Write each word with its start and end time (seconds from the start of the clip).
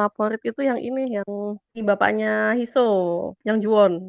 Favorit 0.00 0.40
itu 0.40 0.64
yang 0.64 0.80
ini, 0.80 1.20
yang 1.20 1.28
si 1.76 1.84
bapaknya 1.84 2.56
Hiso, 2.56 2.88
yang 3.44 3.60
Juwon. 3.60 4.08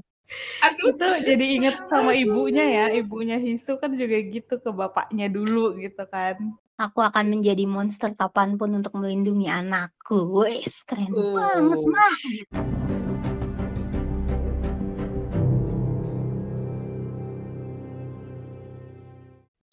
Aduh. 0.64 0.96
Itu 0.96 1.08
jadi 1.28 1.46
inget 1.60 1.84
sama 1.84 2.16
ibunya 2.16 2.64
ya, 2.64 2.86
ibunya 2.96 3.36
Hisu 3.36 3.76
kan 3.76 3.92
juga 4.00 4.16
gitu 4.24 4.56
ke 4.64 4.72
bapaknya 4.72 5.28
dulu 5.28 5.76
gitu 5.84 6.08
kan. 6.08 6.40
Aku 6.80 7.04
akan 7.04 7.28
menjadi 7.28 7.68
monster 7.68 8.16
kapan 8.16 8.56
pun 8.56 8.72
untuk 8.72 8.96
melindungi 8.96 9.52
anakku. 9.52 10.32
Wes, 10.32 10.88
keren 10.88 11.12
uh. 11.12 11.36
banget 11.36 11.80
mah. 11.84 12.16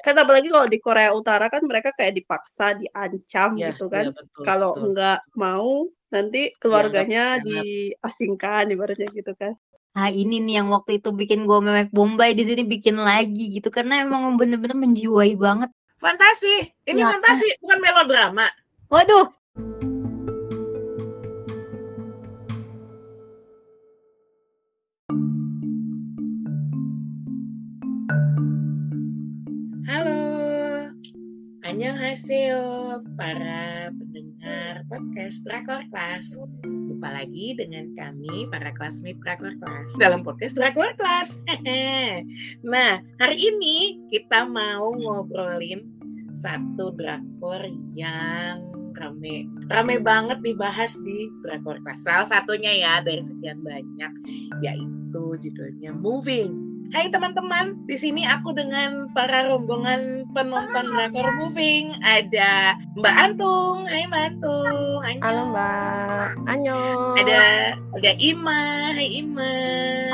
Kan 0.03 0.15
apalagi 0.19 0.49
kalau 0.51 0.67
di 0.67 0.79
Korea 0.83 1.15
Utara 1.15 1.47
kan 1.47 1.63
mereka 1.63 1.95
kayak 1.95 2.19
dipaksa, 2.19 2.75
diancam 2.75 3.55
ya, 3.55 3.71
gitu 3.71 3.87
kan. 3.87 4.11
Ya, 4.11 4.23
kalau 4.43 4.75
nggak 4.75 5.21
mau 5.39 5.87
nanti 6.09 6.53
keluarganya 6.57 7.37
ya, 7.41 7.45
diasingkan 7.45 8.73
ibaratnya 8.73 9.09
gitu 9.13 9.33
kan. 9.37 9.53
Ah, 9.97 10.09
ini 10.09 10.39
nih 10.39 10.63
yang 10.63 10.69
waktu 10.71 11.03
itu 11.03 11.11
bikin 11.11 11.43
gue 11.45 11.59
memek 11.59 11.91
Bombay 11.91 12.31
di 12.33 12.47
sini 12.47 12.63
bikin 12.63 12.97
lagi 13.01 13.51
gitu 13.59 13.69
karena 13.69 14.05
emang 14.05 14.37
bener-bener 14.39 14.77
menjiwai 14.77 15.35
banget. 15.35 15.69
Fantasi. 15.99 16.71
Ini 16.87 17.03
ya, 17.03 17.11
fantasi 17.11 17.59
bukan 17.59 17.79
melodrama. 17.83 18.47
Waduh. 18.89 19.27
Halo. 29.89 30.21
Annyeonghaseyo 31.67 33.03
para 33.19 33.91
pendengar 34.39 34.87
podcast 34.87 35.43
Drakor 35.43 35.83
Class. 35.91 36.39
Jumpa 36.63 37.11
lagi 37.11 37.59
dengan 37.59 37.91
kami 37.99 38.47
para 38.55 38.71
classmate 38.71 39.19
Drakor 39.19 39.59
Class 39.59 39.91
dalam 39.99 40.23
podcast 40.23 40.55
Drakor 40.55 40.95
Class. 40.95 41.35
nah, 42.63 43.03
hari 43.19 43.37
ini 43.39 43.99
kita 44.07 44.47
mau 44.47 44.95
ngobrolin 44.95 45.83
satu 46.39 46.95
drakor 46.95 47.67
yang 47.99 48.63
rame 48.95 49.51
rame 49.71 49.99
banget 49.99 50.39
dibahas 50.47 50.95
di 51.03 51.27
Drakor 51.43 51.83
Class. 51.83 52.07
Salah 52.07 52.31
satunya 52.31 52.71
ya 52.79 53.03
dari 53.03 53.23
sekian 53.23 53.59
banyak 53.67 54.13
yaitu 54.63 55.25
judulnya 55.35 55.99
Moving 55.99 56.68
Hai 56.89 57.13
teman-teman, 57.13 57.85
di 57.85 58.01
sini 58.01 58.25
aku 58.25 58.57
dengan 58.57 59.13
para 59.13 59.45
rombongan 59.45 60.25
penonton 60.33 60.89
Drakor 60.89 61.37
Moving. 61.37 61.93
Ada 62.01 62.81
Mbak 62.97 63.17
Antung, 63.21 63.85
Hai 63.85 64.09
Mbak 64.09 64.23
Antung. 64.33 65.05
Annyeong. 65.05 65.21
Halo 65.21 65.43
Mbak, 65.53 66.29
Annyeong. 66.49 67.15
Ada 67.21 67.41
ada 67.93 68.13
Ima, 68.17 68.63
Hai 68.97 69.09
Ima. 69.21 69.57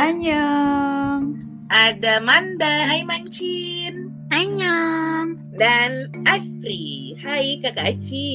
Annyeong. 0.03 1.23
Ada 1.71 2.19
Manda, 2.19 2.91
Hai 2.91 3.07
Mancin. 3.07 4.11
Annyeong. 4.35 5.39
Dan 5.55 6.11
Astri, 6.27 7.15
Hai 7.23 7.63
Kakak 7.63 7.95
Aci. 7.95 8.27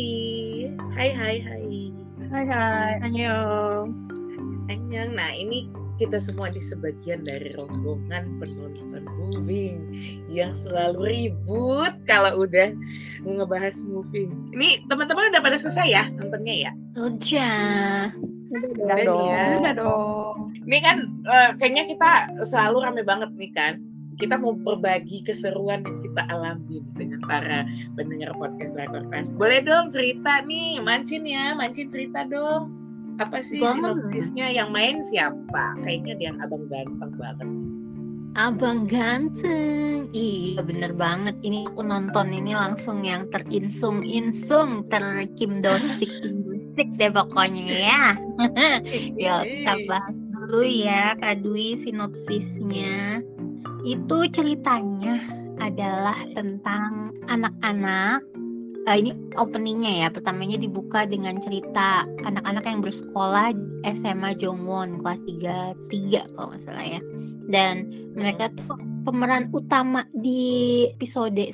Hai 0.95 1.12
hai 1.12 1.44
hai. 1.44 1.92
Hai 2.32 2.45
hai, 2.48 2.94
Annyeong. 3.04 3.92
Annyeong. 4.72 5.12
Nah 5.12 5.36
ini 5.36 5.67
kita 6.00 6.17
semua 6.17 6.47
di 6.47 6.64
sebagian 6.64 7.28
dari 7.28 7.52
rombongan 7.59 8.39
penonton 8.39 9.03
moving 9.19 9.92
yang 10.31 10.55
selalu 10.55 11.11
ribut 11.11 11.92
kalau 12.08 12.47
udah 12.47 12.72
ngebahas 13.28 13.83
moving. 13.83 14.31
Ini 14.55 14.88
teman-teman 14.88 15.36
udah 15.36 15.44
pada 15.44 15.59
selesai 15.59 15.88
ya 15.92 16.03
nontonnya 16.16 16.55
ya? 16.55 16.72
Udah. 16.95 18.15
Udah, 18.49 18.98
dong. 19.04 19.27
Ya. 19.27 19.45
Udah 19.60 19.73
dong. 19.76 20.36
Ini 20.65 20.77
kan 20.82 20.98
uh, 21.27 21.49
kayaknya 21.60 21.83
kita 21.92 22.10
selalu 22.48 22.87
rame 22.87 23.04
banget 23.04 23.30
nih 23.36 23.52
kan. 23.52 23.83
Kita 24.20 24.36
mau 24.36 24.52
berbagi 24.52 25.23
keseruan 25.23 25.80
yang 25.87 25.99
kita 26.04 26.27
alami 26.27 26.83
dengan 26.99 27.23
para 27.23 27.64
pendengar 27.95 28.36
podcast 28.36 28.76
Drakor 28.76 29.08
Boleh 29.39 29.64
dong 29.64 29.95
cerita 29.95 30.43
nih, 30.43 30.83
Mancin 30.83 31.23
ya, 31.23 31.55
Mancin 31.55 31.87
cerita 31.87 32.27
dong 32.27 32.79
apa 33.19 33.43
sih 33.43 33.59
sinopsisnya 33.59 34.47
yang 34.47 34.71
main 34.71 35.03
siapa? 35.03 35.75
Kayaknya 35.83 36.13
dia 36.15 36.31
abang 36.39 36.65
ganteng 36.71 37.11
banget. 37.19 37.47
Abang 38.37 38.87
ganteng, 38.87 40.07
iya 40.15 40.63
bener 40.63 40.95
banget. 40.95 41.35
Ini 41.43 41.67
aku 41.67 41.83
nonton 41.83 42.31
ini 42.31 42.55
langsung 42.55 43.03
yang 43.03 43.27
terinsung-insung, 43.27 44.87
terkim 44.87 45.59
dosik 45.59 46.07
dosik 46.47 46.87
deh 46.95 47.11
pokoknya 47.11 47.65
ya. 47.67 48.03
Yuk 49.19 49.41
kita 49.43 49.73
bahas 49.89 50.15
dulu 50.31 50.63
ya 50.63 51.19
Kak 51.19 51.43
Dwi 51.43 51.75
sinopsisnya. 51.75 53.19
Itu 53.83 54.30
ceritanya 54.31 55.19
adalah 55.59 56.15
tentang 56.31 57.11
anak-anak 57.27 58.23
uh, 58.89 58.98
ini 58.98 59.14
openingnya 59.38 60.05
ya. 60.05 60.08
Pertamanya 60.10 60.58
dibuka 60.58 61.05
dengan 61.05 61.38
cerita 61.38 62.10
anak-anak 62.26 62.66
yang 62.66 62.82
bersekolah 62.82 63.54
SMA 63.86 64.33
Jongwon 64.42 64.98
kelas 64.98 65.22
3 65.30 66.33
3 66.33 66.33
kalau 66.33 66.48
nggak 66.50 66.64
salah 66.66 66.86
ya. 66.86 67.02
Dan 67.49 67.86
mereka 68.17 68.49
tuh 68.58 68.82
pemeran 69.05 69.54
utama 69.54 70.10
di 70.11 70.86
episode 70.89 71.54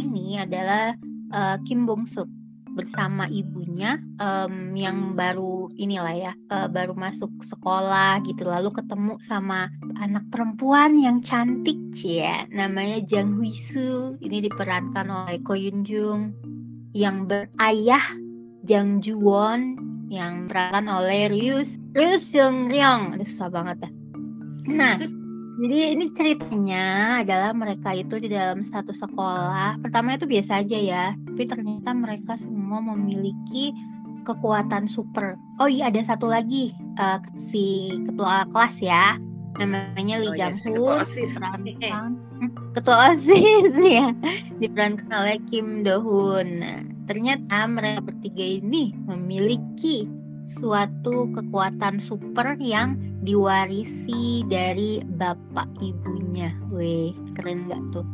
ini 0.00 0.40
adalah 0.40 0.96
uh, 1.36 1.56
Kim 1.68 1.84
Bong 1.84 2.08
Suk 2.08 2.28
bersama 2.72 3.28
ibunya 3.28 4.00
um, 4.16 4.72
yang 4.72 5.12
baru 5.12 5.68
inilah 5.76 6.16
ya 6.16 6.32
uh, 6.48 6.68
baru 6.72 6.96
masuk 6.96 7.44
sekolah 7.44 8.24
gitu 8.24 8.48
lalu 8.48 8.72
ketemu 8.72 9.20
sama 9.20 9.68
anak 10.00 10.24
perempuan 10.32 10.96
yang 10.96 11.20
cantik 11.20 11.76
ya 12.00 12.48
namanya 12.48 13.04
Jang 13.04 13.36
Hui 13.36 13.52
Su 13.52 14.16
ini 14.24 14.40
diperankan 14.40 15.04
oleh 15.04 15.44
Ko 15.44 15.52
Yun 15.52 15.84
Jung 15.84 16.32
yang 16.92 17.28
berayah 17.28 18.04
Jang 18.62 19.02
Juwon 19.02 19.80
yang 20.12 20.46
perankan 20.46 20.86
oleh 20.92 21.32
Ryus 21.32 21.80
Ryus 21.96 22.22
Seung 22.28 22.68
Ryong. 22.68 23.16
Aduh 23.16 23.26
susah 23.26 23.48
banget 23.48 23.88
dah. 23.88 23.92
Nah, 24.68 24.94
jadi 25.62 25.96
ini 25.96 26.06
ceritanya 26.14 27.18
adalah 27.24 27.50
mereka 27.56 27.96
itu 27.96 28.20
di 28.20 28.28
dalam 28.30 28.62
satu 28.62 28.94
sekolah. 28.94 29.80
Pertama 29.82 30.14
itu 30.14 30.28
biasa 30.28 30.62
aja 30.62 30.78
ya, 30.78 31.04
tapi 31.16 31.48
ternyata 31.48 31.90
mereka 31.96 32.38
semua 32.38 32.78
memiliki 32.78 33.74
kekuatan 34.22 34.86
super. 34.86 35.34
Oh 35.58 35.66
iya 35.66 35.90
ada 35.90 35.98
satu 36.04 36.30
lagi 36.30 36.70
uh, 37.00 37.18
si 37.34 37.90
ketua 38.06 38.46
kelas 38.54 38.78
ya, 38.78 39.18
namanya 39.58 40.22
Lee 40.22 40.30
oh, 40.30 40.36
Jang 40.38 40.56
Hoon, 40.62 41.02
yes, 41.02 41.18
ketua 42.74 43.12
OSIS 43.12 43.74
ya 43.98 44.10
diperankan 44.58 45.10
oleh 45.12 45.38
Kim 45.50 45.86
Do 45.86 46.00
Hoon. 46.02 46.62
Ternyata 47.06 47.66
mereka 47.66 48.00
bertiga 48.08 48.46
ini 48.62 48.94
memiliki 49.06 50.06
suatu 50.42 51.30
kekuatan 51.34 52.02
super 52.02 52.58
yang 52.58 52.98
diwarisi 53.22 54.42
dari 54.50 55.02
bapak 55.18 55.68
ibunya. 55.78 56.50
Weh, 56.70 57.14
keren 57.38 57.70
gak 57.70 57.82
tuh? 57.94 58.06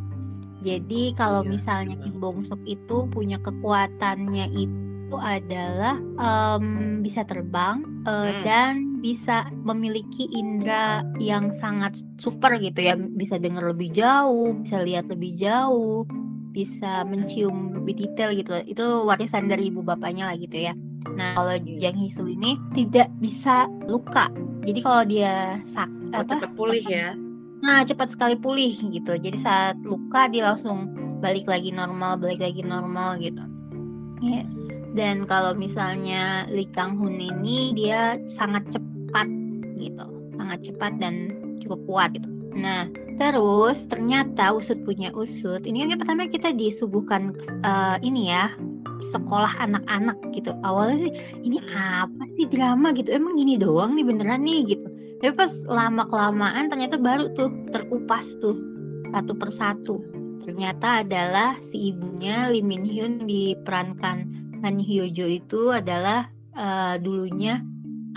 Jadi 0.59 1.15
kalau 1.15 1.41
iya, 1.47 1.55
misalnya 1.55 1.95
Kim 2.03 2.19
Bong 2.19 2.43
Sok 2.43 2.59
itu 2.67 3.07
punya 3.07 3.39
kekuatannya 3.39 4.51
itu 4.51 4.88
adalah 5.17 5.97
um, 6.21 6.99
bisa 7.01 7.25
terbang 7.25 7.81
uh, 8.05 8.29
hmm. 8.29 8.43
dan 8.45 8.73
bisa 8.99 9.47
memiliki 9.63 10.27
indera 10.35 11.01
yang 11.17 11.49
sangat 11.55 11.97
super 12.21 12.53
gitu 12.59 12.83
ya. 12.83 12.93
Bisa 12.93 13.41
dengar 13.41 13.65
lebih 13.65 13.89
jauh 13.95 14.53
bisa 14.61 14.83
lihat 14.83 15.07
lebih 15.09 15.33
jauh 15.33 16.05
bisa 16.53 17.07
mencium 17.07 17.73
lebih 17.81 18.05
detail 18.05 18.35
gitu. 18.35 18.51
Itu 18.67 19.07
warisan 19.07 19.47
dari 19.47 19.71
ibu 19.71 19.81
bapaknya 19.81 20.29
lah 20.29 20.37
gitu 20.37 20.69
ya. 20.69 20.73
Nah 21.15 21.39
kalau 21.39 21.55
Jang 21.79 21.95
Hisu 21.95 22.27
ini 22.27 22.59
tidak 22.75 23.07
bisa 23.23 23.71
luka. 23.87 24.27
Jadi 24.67 24.79
kalau 24.83 25.03
dia 25.07 25.63
sak 25.63 25.87
oh, 26.11 26.21
apa 26.21 26.35
cepat 26.35 26.51
pulih 26.59 26.83
ya? 26.85 27.15
Nah 27.63 27.87
cepat 27.87 28.11
sekali 28.11 28.35
pulih 28.35 28.75
gitu. 28.75 29.15
Jadi 29.15 29.37
saat 29.39 29.79
luka 29.81 30.27
dia 30.27 30.51
langsung 30.51 30.91
balik 31.19 31.47
lagi 31.47 31.71
normal 31.71 32.19
balik 32.19 32.43
lagi 32.43 32.63
normal 32.63 33.19
gitu. 33.23 33.43
Ya 34.19 34.43
dan 34.97 35.25
kalau 35.29 35.53
misalnya 35.53 36.49
Lee 36.49 36.69
Kang 36.73 36.97
Hun 36.97 37.21
ini 37.21 37.73
dia 37.77 38.17
sangat 38.25 38.65
cepat 38.73 39.27
gitu. 39.77 40.05
Sangat 40.39 40.59
cepat 40.65 40.93
dan 40.97 41.35
cukup 41.61 41.79
kuat 41.85 42.09
gitu. 42.17 42.29
Nah 42.57 42.89
terus 43.21 43.85
ternyata 43.85 44.55
usut 44.55 44.81
punya 44.87 45.13
usut. 45.13 45.61
Ini 45.67 45.93
kan 45.93 46.01
pertama 46.01 46.25
kita 46.25 46.49
disuguhkan 46.55 47.35
uh, 47.61 48.01
ini 48.01 48.33
ya 48.33 48.49
sekolah 48.99 49.61
anak-anak 49.61 50.17
gitu. 50.33 50.51
Awalnya 50.65 51.09
sih 51.09 51.13
ini 51.45 51.57
apa 51.75 52.23
sih 52.35 52.49
drama 52.49 52.89
gitu? 52.97 53.13
Emang 53.13 53.37
gini 53.37 53.55
doang 53.55 53.93
nih 53.93 54.05
beneran 54.07 54.41
nih? 54.41 54.75
Gitu. 54.75 54.87
Tapi 55.19 55.31
pas 55.35 55.51
lama 55.67 56.07
kelamaan 56.07 56.71
ternyata 56.71 56.95
baru 56.95 57.29
tuh 57.35 57.51
terkupas 57.69 58.25
tuh 58.39 58.55
satu 59.11 59.33
persatu. 59.35 59.95
Ternyata 60.39 61.05
adalah 61.05 61.59
si 61.61 61.93
ibunya 61.93 62.49
Lee 62.49 62.63
Min 62.63 62.87
Hyun 62.87 63.27
diperankan 63.27 64.48
Han 64.63 64.77
Hyo 64.79 65.07
Jo 65.11 65.25
itu 65.27 65.71
adalah 65.71 66.27
uh, 66.55 66.95
dulunya 66.99 67.63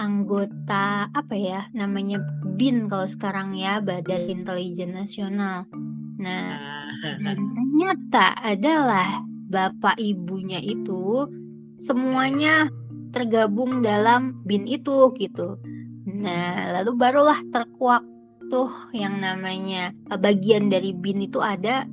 anggota 0.01 1.07
apa 1.13 1.35
ya 1.37 1.61
namanya 1.77 2.23
BIN 2.57 2.89
kalau 2.89 3.07
sekarang 3.07 3.55
ya 3.55 3.79
Badan 3.79 4.29
Intelijen 4.29 4.97
Nasional. 4.97 5.69
Nah, 6.23 6.59
dan 7.03 7.39
ternyata 7.55 8.37
adalah 8.39 9.23
bapak 9.53 9.99
ibunya 10.01 10.63
itu 10.63 11.29
semuanya 11.83 12.71
tergabung 13.13 13.85
dalam 13.85 14.41
BIN 14.49 14.65
itu 14.71 15.13
gitu. 15.19 15.61
Nah, 16.09 16.73
lalu 16.81 16.97
barulah 16.97 17.39
terkuak 17.53 18.03
tuh 18.49 18.73
yang 18.97 19.21
namanya 19.21 19.93
eh, 20.11 20.19
bagian 20.19 20.73
dari 20.73 20.97
BIN 20.97 21.29
itu 21.29 21.39
ada 21.39 21.85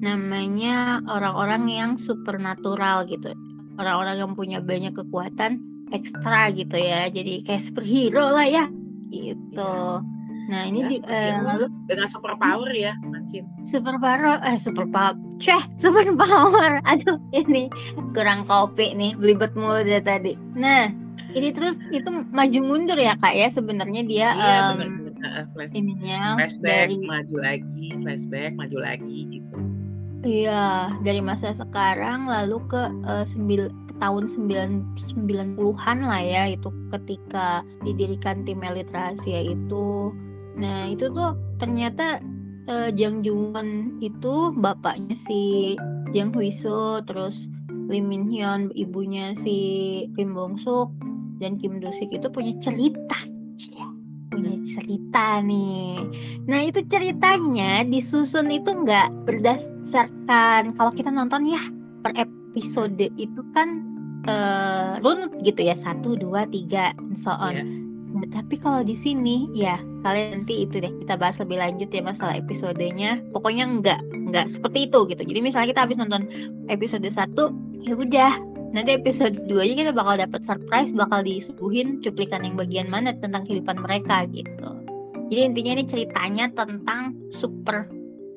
namanya 0.00 1.04
orang-orang 1.08 1.64
yang 1.68 1.90
supernatural 2.00 3.04
gitu. 3.04 3.36
Orang-orang 3.78 4.16
yang 4.18 4.32
punya 4.34 4.58
banyak 4.58 4.96
kekuatan 4.96 5.60
ekstra 5.90 6.50
gitu 6.54 6.78
ya. 6.78 7.06
Jadi 7.10 7.44
kayak 7.44 7.62
superhero 7.62 8.30
lah 8.32 8.46
ya 8.46 8.64
gitu. 9.10 9.74
Ya. 10.00 10.18
Nah, 10.50 10.66
ini 10.66 10.82
ya, 10.82 10.88
di 10.90 10.96
uh, 11.06 11.70
dengan 11.86 12.10
super 12.10 12.34
power 12.34 12.74
ya, 12.74 12.98
Mancin. 13.06 13.46
Super 13.62 13.94
power 14.02 14.42
eh 14.42 14.58
super 14.58 14.82
power. 14.90 15.14
Ceh, 15.38 15.62
super 15.78 16.10
power. 16.18 16.82
Aduh, 16.90 17.22
ini 17.30 17.70
kurang 18.10 18.42
kopi 18.50 18.90
nih, 18.98 19.14
belibet 19.14 19.54
mulu 19.54 19.86
dia 19.86 20.02
tadi. 20.02 20.34
Nah, 20.58 20.90
ini 21.38 21.54
terus 21.54 21.78
itu 21.94 22.10
maju 22.34 22.58
mundur 22.66 22.98
ya, 22.98 23.14
Kak 23.22 23.30
ya 23.38 23.46
sebenarnya 23.46 24.02
dia 24.02 24.28
iya, 24.34 24.74
um, 24.74 24.82
bener, 24.82 24.90
bener. 25.14 25.14
Uh, 25.22 25.44
flash, 25.54 25.70
ininya 25.70 26.34
flashback 26.34 26.90
dari, 26.90 26.96
maju 27.06 27.36
lagi, 27.38 27.86
flashback 28.02 28.50
maju 28.58 28.78
lagi 28.82 29.18
gitu. 29.38 29.56
Iya, 30.20 30.92
dari 31.00 31.24
masa 31.24 31.56
sekarang 31.56 32.28
lalu 32.28 32.60
ke 32.68 32.82
uh, 33.08 33.24
sembil 33.24 33.72
tahun 34.00 34.28
90-an 34.28 35.98
lah 36.04 36.20
ya 36.24 36.52
itu 36.52 36.68
ketika 36.92 37.64
didirikan 37.84 38.44
tim 38.44 38.60
elit 38.60 38.92
rahasia 38.92 39.40
itu. 39.40 40.12
Nah, 40.60 40.92
itu 40.92 41.08
tuh 41.08 41.36
ternyata 41.56 42.20
uh, 42.68 42.92
Jang 42.92 43.24
Jungwon 43.24 43.96
itu 44.04 44.52
bapaknya 44.60 45.16
si 45.16 45.72
Jang 46.12 46.36
Huiso 46.36 47.00
terus 47.08 47.48
Lee 47.88 48.04
Min 48.04 48.28
Hyun 48.28 48.68
ibunya 48.76 49.32
si 49.40 49.56
Kim 50.20 50.36
Bong 50.36 50.60
Suk 50.60 50.92
dan 51.40 51.56
Kim 51.56 51.80
Do 51.80 51.88
Sik 51.96 52.12
itu 52.12 52.28
punya 52.28 52.52
cerita 52.60 53.16
cerita 54.64 55.40
nih. 55.42 56.04
Nah 56.46 56.60
itu 56.64 56.80
ceritanya 56.86 57.84
disusun 57.86 58.52
itu 58.52 58.70
nggak 58.70 59.26
berdasarkan 59.26 60.76
kalau 60.76 60.92
kita 60.92 61.08
nonton 61.08 61.48
ya 61.48 61.62
per 62.00 62.16
episode 62.16 63.00
itu 63.16 63.40
kan 63.52 63.84
uh, 64.28 65.00
runut 65.00 65.32
gitu 65.44 65.64
ya 65.64 65.76
satu 65.76 66.16
dua 66.16 66.44
tiga 66.48 66.92
so 67.16 67.32
on. 67.36 67.54
Yeah. 67.56 67.68
Nah, 68.10 68.26
tapi 68.26 68.58
kalau 68.58 68.82
di 68.82 68.98
sini 68.98 69.46
ya 69.54 69.78
kalian 70.02 70.42
nanti 70.42 70.66
itu 70.66 70.82
deh 70.82 70.90
kita 71.06 71.14
bahas 71.14 71.38
lebih 71.38 71.62
lanjut 71.62 71.88
ya 71.94 72.02
masalah 72.02 72.34
episodenya. 72.34 73.22
Pokoknya 73.30 73.70
nggak 73.70 74.00
nggak 74.34 74.46
seperti 74.50 74.90
itu 74.90 74.98
gitu. 75.14 75.22
Jadi 75.22 75.38
misalnya 75.38 75.70
kita 75.70 75.82
habis 75.86 75.98
nonton 76.00 76.26
episode 76.66 77.06
satu 77.06 77.54
ya 77.80 77.94
udah 77.94 78.34
nanti 78.70 78.94
episode 78.94 79.46
2 79.50 79.66
nya 79.66 79.74
kita 79.86 79.92
bakal 79.92 80.14
dapat 80.18 80.40
surprise 80.46 80.94
bakal 80.94 81.20
disuguhin 81.26 81.98
cuplikan 82.02 82.46
yang 82.46 82.54
bagian 82.54 82.86
mana 82.86 83.14
tentang 83.18 83.42
kehidupan 83.42 83.82
mereka 83.82 84.26
gitu 84.30 84.70
jadi 85.30 85.50
intinya 85.50 85.72
ini 85.78 85.84
ceritanya 85.86 86.46
tentang 86.54 87.14
super 87.30 87.86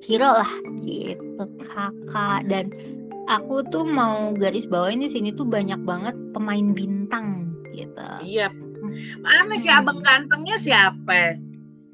hero 0.03 0.41
lah 0.43 0.53
gitu 0.81 1.45
kakak 1.63 2.45
dan 2.51 2.69
aku 3.27 3.63
tuh 3.71 3.87
mau 3.87 4.35
garis 4.35 4.67
bawain 4.67 4.99
di 4.99 5.09
sini 5.09 5.31
tuh 5.31 5.47
banyak 5.47 5.79
banget 5.87 6.15
pemain 6.35 6.75
bintang 6.75 7.55
gitu. 7.71 8.07
Iya. 8.23 8.51
Mana 9.23 9.55
sih 9.57 9.71
abang 9.71 10.03
gantengnya 10.03 10.59
siapa? 10.59 11.39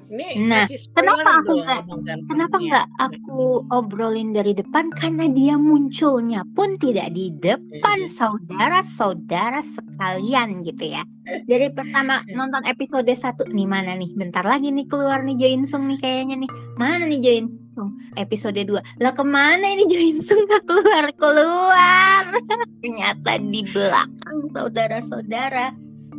Ini 0.10 0.42
nah, 0.42 0.66
kenapa 0.98 1.46
aku 1.46 1.54
nggak 1.62 1.82
kenapa 2.26 2.58
nggak 2.58 2.88
aku 2.98 3.62
obrolin 3.70 4.34
dari 4.34 4.58
depan 4.58 4.90
karena 4.98 5.30
dia 5.30 5.54
munculnya 5.54 6.42
pun 6.58 6.82
tidak 6.82 7.14
di 7.14 7.30
depan 7.38 8.10
saudara-saudara 8.10 9.62
sekalian 9.62 10.66
gitu 10.66 10.98
ya. 10.98 11.06
Dari 11.46 11.70
pertama 11.70 12.26
nonton 12.34 12.66
episode 12.66 13.14
satu 13.14 13.46
nih 13.54 13.70
mana 13.70 13.94
nih? 13.94 14.10
Bentar 14.18 14.42
lagi 14.42 14.74
nih 14.74 14.90
keluar 14.90 15.22
nih 15.22 15.38
Join 15.38 15.70
Sung 15.70 15.86
nih 15.86 16.02
kayaknya 16.02 16.42
nih. 16.42 16.52
Mana 16.74 17.06
nih 17.06 17.22
Join 17.22 17.46
Sung? 17.78 17.94
Episode 18.18 18.66
2. 18.66 18.82
Lah 19.06 19.14
ke 19.14 19.22
mana 19.22 19.62
ini 19.62 19.86
Join 19.86 20.18
Sung 20.26 20.42
gak 20.50 20.66
keluar 20.66 21.06
keluar? 21.22 22.26
Ternyata 22.82 23.38
di 23.46 23.62
belakang 23.62 24.40
saudara-saudara. 24.58 25.70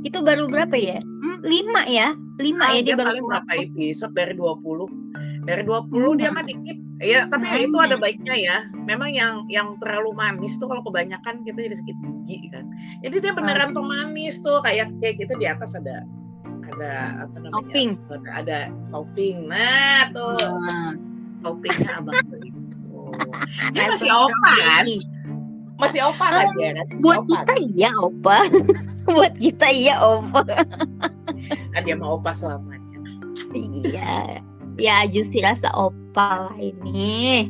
Itu 0.07 0.23
baru 0.23 0.47
berapa 0.47 0.79
ya? 0.79 1.03
Hmm, 1.03 1.43
lima 1.43 1.83
ya? 1.91 2.15
Lima 2.41 2.65
ya 2.73 2.81
dia, 2.83 2.97
dia 2.97 3.05
paling 3.05 3.25
berapa 3.25 3.53
episode? 3.61 4.13
Dari 4.17 4.35
20 4.35 5.45
dari 5.49 5.63
20 5.65 5.89
hmm. 5.89 6.17
dia 6.21 6.31
mah 6.33 6.45
dikit. 6.45 6.79
Ya 7.01 7.25
tapi 7.33 7.49
hmm. 7.49 7.67
itu 7.73 7.77
ada 7.81 7.97
baiknya 7.97 8.35
ya. 8.37 8.57
Memang 8.85 9.11
yang 9.13 9.35
yang 9.49 9.77
terlalu 9.81 10.13
manis 10.13 10.57
tuh 10.61 10.69
kalau 10.69 10.85
kebanyakan 10.85 11.45
kita 11.45 11.59
jadi 11.71 11.77
sedikit 11.77 11.99
biji 12.01 12.39
kan. 12.53 12.65
Jadi 13.01 13.17
dia 13.25 13.33
beneran 13.33 13.73
tuh 13.73 13.85
manis 13.85 14.41
tuh 14.45 14.61
kayak 14.65 14.93
kayak 15.01 15.21
gitu 15.21 15.33
di 15.41 15.47
atas 15.49 15.73
ada 15.73 16.05
ada 16.71 17.25
apa 17.25 17.37
namanya? 17.41 17.57
Topping. 17.57 17.91
Ada 18.29 18.59
topping. 18.93 19.37
Nah 19.49 20.03
tuh. 20.13 20.37
Hmm. 20.41 20.93
toppingnya 21.41 21.89
abang 21.97 22.21
tuh 22.29 22.41
itu. 22.45 22.61
Dia 23.73 23.89
masih 23.89 24.13
opa 24.13 24.53
kan 24.61 24.87
masih 25.81 26.01
opa 26.05 26.27
kan 26.29 26.47
dia 26.55 26.71
kan? 26.77 26.87
Buat 27.01 27.19
opa, 27.25 27.29
kita 27.33 27.55
kan? 27.57 27.59
iya 27.65 27.91
opa. 27.97 28.39
Buat 29.17 29.35
kita 29.41 29.67
iya 29.73 29.95
opa. 29.99 30.43
Kan 31.73 31.81
dia 31.89 31.97
mau 31.97 32.21
opa 32.21 32.31
selamanya. 32.37 33.01
Iya. 33.57 34.45
Ya 34.77 34.97
justru 35.09 35.41
rasa 35.41 35.73
opa 35.73 36.49
lah 36.53 36.57
ini. 36.61 37.49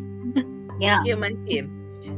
Ya. 0.79 1.03
Iya 1.05 1.19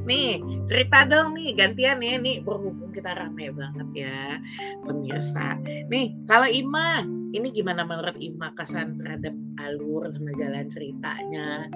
nih 0.03 0.38
cerita 0.70 1.06
dong 1.06 1.35
nih 1.35 1.55
gantian 1.59 1.99
ya. 2.03 2.19
Nih 2.19 2.43
berhubung 2.43 2.91
kita 2.94 3.15
rame 3.15 3.50
banget 3.55 3.88
ya 4.06 4.38
pemirsa. 4.87 5.58
Nih 5.91 6.15
kalau 6.26 6.47
Ima 6.47 7.03
ini 7.32 7.49
gimana 7.50 7.82
menurut 7.87 8.17
Ima 8.19 8.53
kesan 8.55 9.00
terhadap 9.00 9.35
alur 9.69 10.11
sama 10.11 10.31
jalan 10.38 10.67
ceritanya 10.69 11.67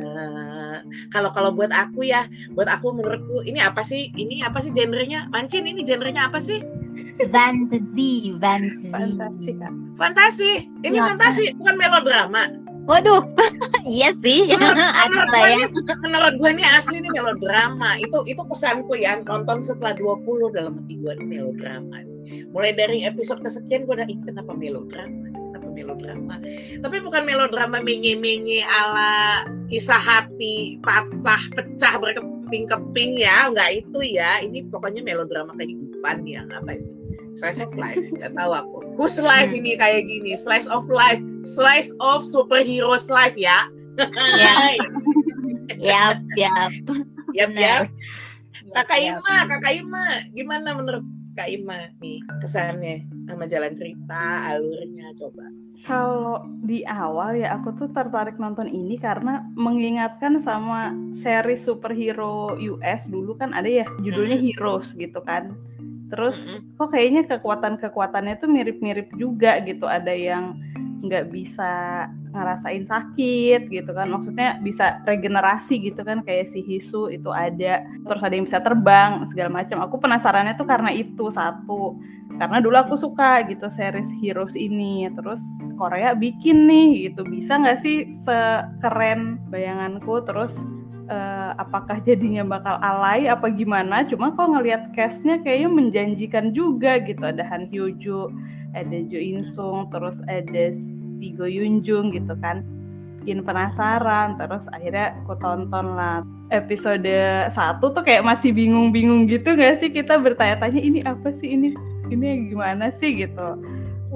uh, 0.00 0.80
kalau 1.12 1.30
kalau 1.32 1.50
buat 1.52 1.72
aku 1.72 2.08
ya 2.08 2.24
buat 2.56 2.68
aku 2.70 2.96
menurutku 2.96 3.44
ini 3.44 3.60
apa 3.60 3.84
sih 3.84 4.08
ini 4.16 4.40
apa 4.40 4.64
sih 4.64 4.72
genrenya 4.72 5.28
mancin 5.28 5.68
ini 5.68 5.84
genrenya 5.84 6.28
apa 6.28 6.40
sih 6.40 6.60
Fantasy, 7.16 8.36
fantasy. 8.36 8.92
Fantasi, 8.92 9.50
Kak. 9.56 9.72
Fantasi. 9.96 10.52
Ini 10.84 11.00
ya, 11.00 11.08
fantasi, 11.08 11.56
bukan 11.56 11.74
melodrama. 11.80 12.44
Waduh, 12.86 13.24
iya 13.88 14.14
sih. 14.22 14.46
Menurut, 14.46 14.78
menurut, 15.10 15.28
gue 15.34 15.50
ya. 15.50 15.66
menurut 16.06 16.34
gue 16.38 16.50
ini 16.54 16.64
asli 16.76 17.02
ini 17.02 17.10
melodrama. 17.10 17.98
Itu 17.98 18.22
itu 18.30 18.38
kesanku 18.46 18.94
ya 18.94 19.18
nonton 19.26 19.58
setelah 19.64 19.98
20 19.98 20.54
dalam 20.54 20.78
hati 20.78 20.94
gue 21.02 21.12
ini 21.18 21.24
melodrama. 21.26 21.98
Mulai 22.54 22.72
dari 22.78 23.02
episode 23.02 23.42
kesekian 23.42 23.90
gue 23.90 23.98
udah 23.98 24.06
ikut 24.06 24.30
kenapa 24.30 24.54
melodrama? 24.54 25.25
Melodrama? 25.76 26.40
Tapi 26.80 26.96
bukan 27.04 27.28
melodrama 27.28 27.84
menye-menye 27.84 28.64
ala 28.64 29.44
kisah 29.68 30.00
hati 30.00 30.80
patah 30.80 31.42
pecah 31.52 32.00
berkeping-keping 32.00 33.20
ya, 33.20 33.52
enggak 33.52 33.84
itu 33.84 34.16
ya. 34.16 34.40
Ini 34.40 34.64
pokoknya 34.72 35.04
melodrama 35.04 35.52
kehidupan 35.60 36.24
yang 36.24 36.48
apa 36.48 36.80
sih? 36.80 36.96
slice 37.36 37.60
of 37.60 37.76
life. 37.76 38.00
Nggak 38.00 38.32
tahu 38.32 38.52
aku. 38.56 38.78
Whose 38.96 39.20
life 39.20 39.52
ini 39.52 39.76
kayak 39.76 40.08
gini? 40.08 40.32
Slice 40.40 40.64
of 40.72 40.88
life. 40.88 41.20
Slice 41.44 41.92
of 42.00 42.24
superheroes 42.24 43.12
life 43.12 43.36
ya. 43.36 43.68
Ya 44.40 44.54
ya 45.76 46.04
ya 47.36 47.46
ya 47.52 47.76
kakak 48.72 49.00
Ima 49.04 49.36
kakak 49.48 49.74
Ima. 49.76 50.24
Gimana 50.32 50.72
menurut 50.72 51.04
kak 51.36 51.52
Ima 51.52 51.92
nih 52.00 52.24
kesannya 52.40 53.04
sama 53.28 53.44
jalan 53.44 53.76
cerita 53.76 54.52
alurnya? 54.52 55.12
Coba 55.16 55.44
kalau 55.84 56.46
di 56.64 56.86
awal 56.86 57.36
ya 57.36 57.58
aku 57.58 57.74
tuh 57.76 57.88
tertarik 57.92 58.40
nonton 58.40 58.70
ini 58.70 58.96
karena 58.96 59.44
mengingatkan 59.58 60.40
sama 60.40 60.96
seri 61.12 61.58
superhero 61.58 62.56
US 62.56 63.04
dulu 63.10 63.36
kan 63.36 63.52
ada 63.52 63.68
ya 63.68 63.86
judulnya 64.00 64.40
Heroes 64.40 64.96
gitu 64.96 65.20
kan 65.26 65.52
Terus 66.06 66.38
mm-hmm. 66.38 66.78
kok 66.78 66.88
kayaknya 66.94 67.22
kekuatan-kekuatannya 67.26 68.34
tuh 68.38 68.50
mirip-mirip 68.50 69.10
juga 69.18 69.58
gitu. 69.62 69.90
Ada 69.90 70.14
yang 70.14 70.58
nggak 71.02 71.34
bisa 71.34 72.06
ngerasain 72.36 72.84
sakit 72.84 73.72
gitu 73.72 73.90
kan. 73.96 74.12
Maksudnya 74.12 74.60
bisa 74.60 75.00
regenerasi 75.08 75.80
gitu 75.80 76.04
kan 76.04 76.20
kayak 76.20 76.52
si 76.52 76.60
Hisu 76.60 77.08
itu 77.08 77.32
ada. 77.32 77.80
Terus 78.04 78.20
ada 78.20 78.34
yang 78.36 78.44
bisa 78.44 78.60
terbang 78.60 79.24
segala 79.32 79.64
macam. 79.64 79.80
Aku 79.80 79.96
penasarannya 79.96 80.54
tuh 80.60 80.68
karena 80.68 80.92
itu 80.92 81.32
satu. 81.32 81.96
Karena 82.36 82.60
dulu 82.60 82.76
aku 82.76 82.94
suka 83.00 83.40
gitu 83.48 83.72
series 83.72 84.12
Heroes 84.20 84.52
ini. 84.52 85.08
Terus 85.16 85.40
Korea 85.80 86.12
bikin 86.12 86.68
nih 86.68 87.10
gitu. 87.10 87.24
Bisa 87.24 87.56
nggak 87.56 87.80
sih 87.80 88.12
sekeren 88.22 89.40
bayanganku 89.48 90.20
terus 90.28 90.52
uh, 91.10 91.52
apakah 91.58 92.02
jadinya 92.02 92.42
bakal 92.46 92.78
alay 92.82 93.30
apa 93.30 93.50
gimana 93.50 94.06
cuma 94.06 94.34
kok 94.34 94.50
ngelihat 94.50 94.92
castnya 94.94 95.40
kayaknya 95.42 95.70
menjanjikan 95.70 96.50
juga 96.52 96.98
gitu 97.02 97.22
ada 97.22 97.42
Han 97.46 97.70
Hyo 97.70 97.94
Jo 97.98 98.30
ada 98.74 98.98
Jo 99.08 99.18
In 99.18 99.42
Sung 99.54 99.88
terus 99.90 100.18
ada 100.26 100.74
si 101.16 101.32
Go 101.34 101.48
Yun 101.48 101.80
Jung 101.82 102.12
gitu 102.12 102.36
kan. 102.38 102.62
Bikin 103.22 103.42
penasaran 103.42 104.38
terus 104.38 104.70
akhirnya 104.70 105.16
aku 105.24 105.34
tonton 105.42 105.96
lah. 105.96 106.22
Episode 106.54 107.50
satu 107.50 107.90
tuh 107.90 108.06
kayak 108.06 108.22
masih 108.22 108.54
bingung-bingung 108.54 109.26
gitu 109.26 109.58
gak 109.58 109.82
sih? 109.82 109.90
Kita 109.90 110.14
bertanya-tanya 110.22 110.78
ini 110.78 111.02
apa 111.02 111.34
sih? 111.34 111.58
Ini 111.58 111.74
ini 112.14 112.54
gimana 112.54 112.94
sih? 112.94 113.18
gitu 113.18 113.58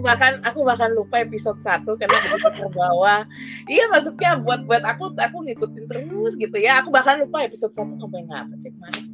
aku 0.00 0.08
bahkan 0.08 0.32
aku 0.48 0.58
bahkan 0.64 0.90
lupa 0.96 1.20
episode 1.20 1.60
satu 1.60 1.92
karena 2.00 2.16
begitu 2.24 2.48
terbawa. 2.56 3.28
Iya 3.68 3.84
maksudnya 3.92 4.40
buat 4.40 4.64
buat 4.64 4.80
aku 4.80 5.12
aku 5.12 5.36
ngikutin 5.44 5.84
terus 5.84 6.32
gitu 6.40 6.56
ya. 6.56 6.80
Aku 6.80 6.88
bahkan 6.88 7.20
lupa 7.20 7.44
episode 7.44 7.76
satu 7.76 8.00
sampai 8.00 8.24
apa 8.32 8.54
sih 8.56 8.72
kemarin? 8.72 9.04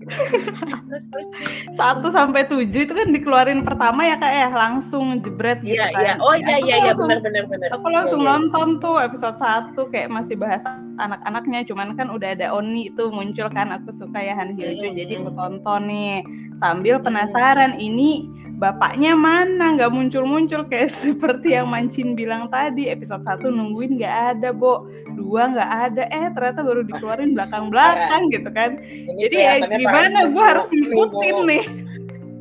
Satu 1.74 2.08
sampai 2.14 2.46
tujuh 2.46 2.86
itu 2.86 2.94
kan 2.94 3.10
dikeluarin 3.10 3.66
pertama 3.66 4.06
ya 4.06 4.14
kak 4.14 4.30
ya? 4.30 4.48
Langsung 4.54 5.18
jebret 5.26 5.58
gitu 5.66 5.74
iya, 5.74 5.90
kan. 5.90 6.02
iya. 6.06 6.14
oh 6.22 6.38
iya 6.38 6.56
iya 6.62 6.76
iya. 6.86 6.92
benar 6.94 7.18
benar 7.18 7.50
benar. 7.50 7.68
aku 7.74 7.86
langsung 7.90 8.22
iya, 8.22 8.30
iya. 8.30 8.38
nonton 8.38 8.68
tuh 8.78 8.96
episode 9.02 9.38
satu 9.42 9.90
kayak 9.90 10.06
masih 10.14 10.38
bahas 10.38 10.62
anak-anaknya. 11.02 11.66
Cuman 11.66 11.98
kan 11.98 12.14
udah 12.14 12.38
ada 12.38 12.54
Oni 12.54 12.94
itu 12.94 13.10
muncul 13.10 13.50
kan 13.50 13.74
aku 13.74 13.90
suka 13.90 14.22
ya 14.22 14.38
Han 14.38 14.54
Hyojo 14.54 14.86
hmm. 14.86 14.98
jadi 15.02 15.12
aku 15.18 15.30
tonton 15.34 15.82
nih. 15.90 16.22
Sambil 16.62 17.02
penasaran 17.02 17.74
ini 17.82 18.30
bapaknya 18.56 19.12
mana? 19.12 19.76
Nggak 19.76 19.92
muncul-muncul 19.92 20.64
kayak 20.68 20.92
seperti 21.04 21.54
yang 21.56 21.68
Mancin 21.68 22.16
bilang 22.16 22.48
tadi. 22.48 22.88
Episode 22.88 23.22
satu 23.22 23.52
nungguin 23.52 24.00
nggak 24.00 24.16
ada 24.36 24.50
Bo. 24.50 24.88
Dua 25.16 25.52
nggak 25.52 25.70
ada. 25.92 26.02
Eh 26.10 26.26
ternyata 26.32 26.60
baru 26.64 26.82
dikeluarin 26.84 27.36
belakang-belakang 27.36 28.32
gitu 28.32 28.48
kan. 28.52 28.80
Ini 28.80 29.20
jadi 29.28 29.36
ya 29.36 29.52
gimana? 29.64 30.18
Gue 30.32 30.44
harus 30.44 30.66
ngikutin 30.72 31.36
nih. 31.46 31.64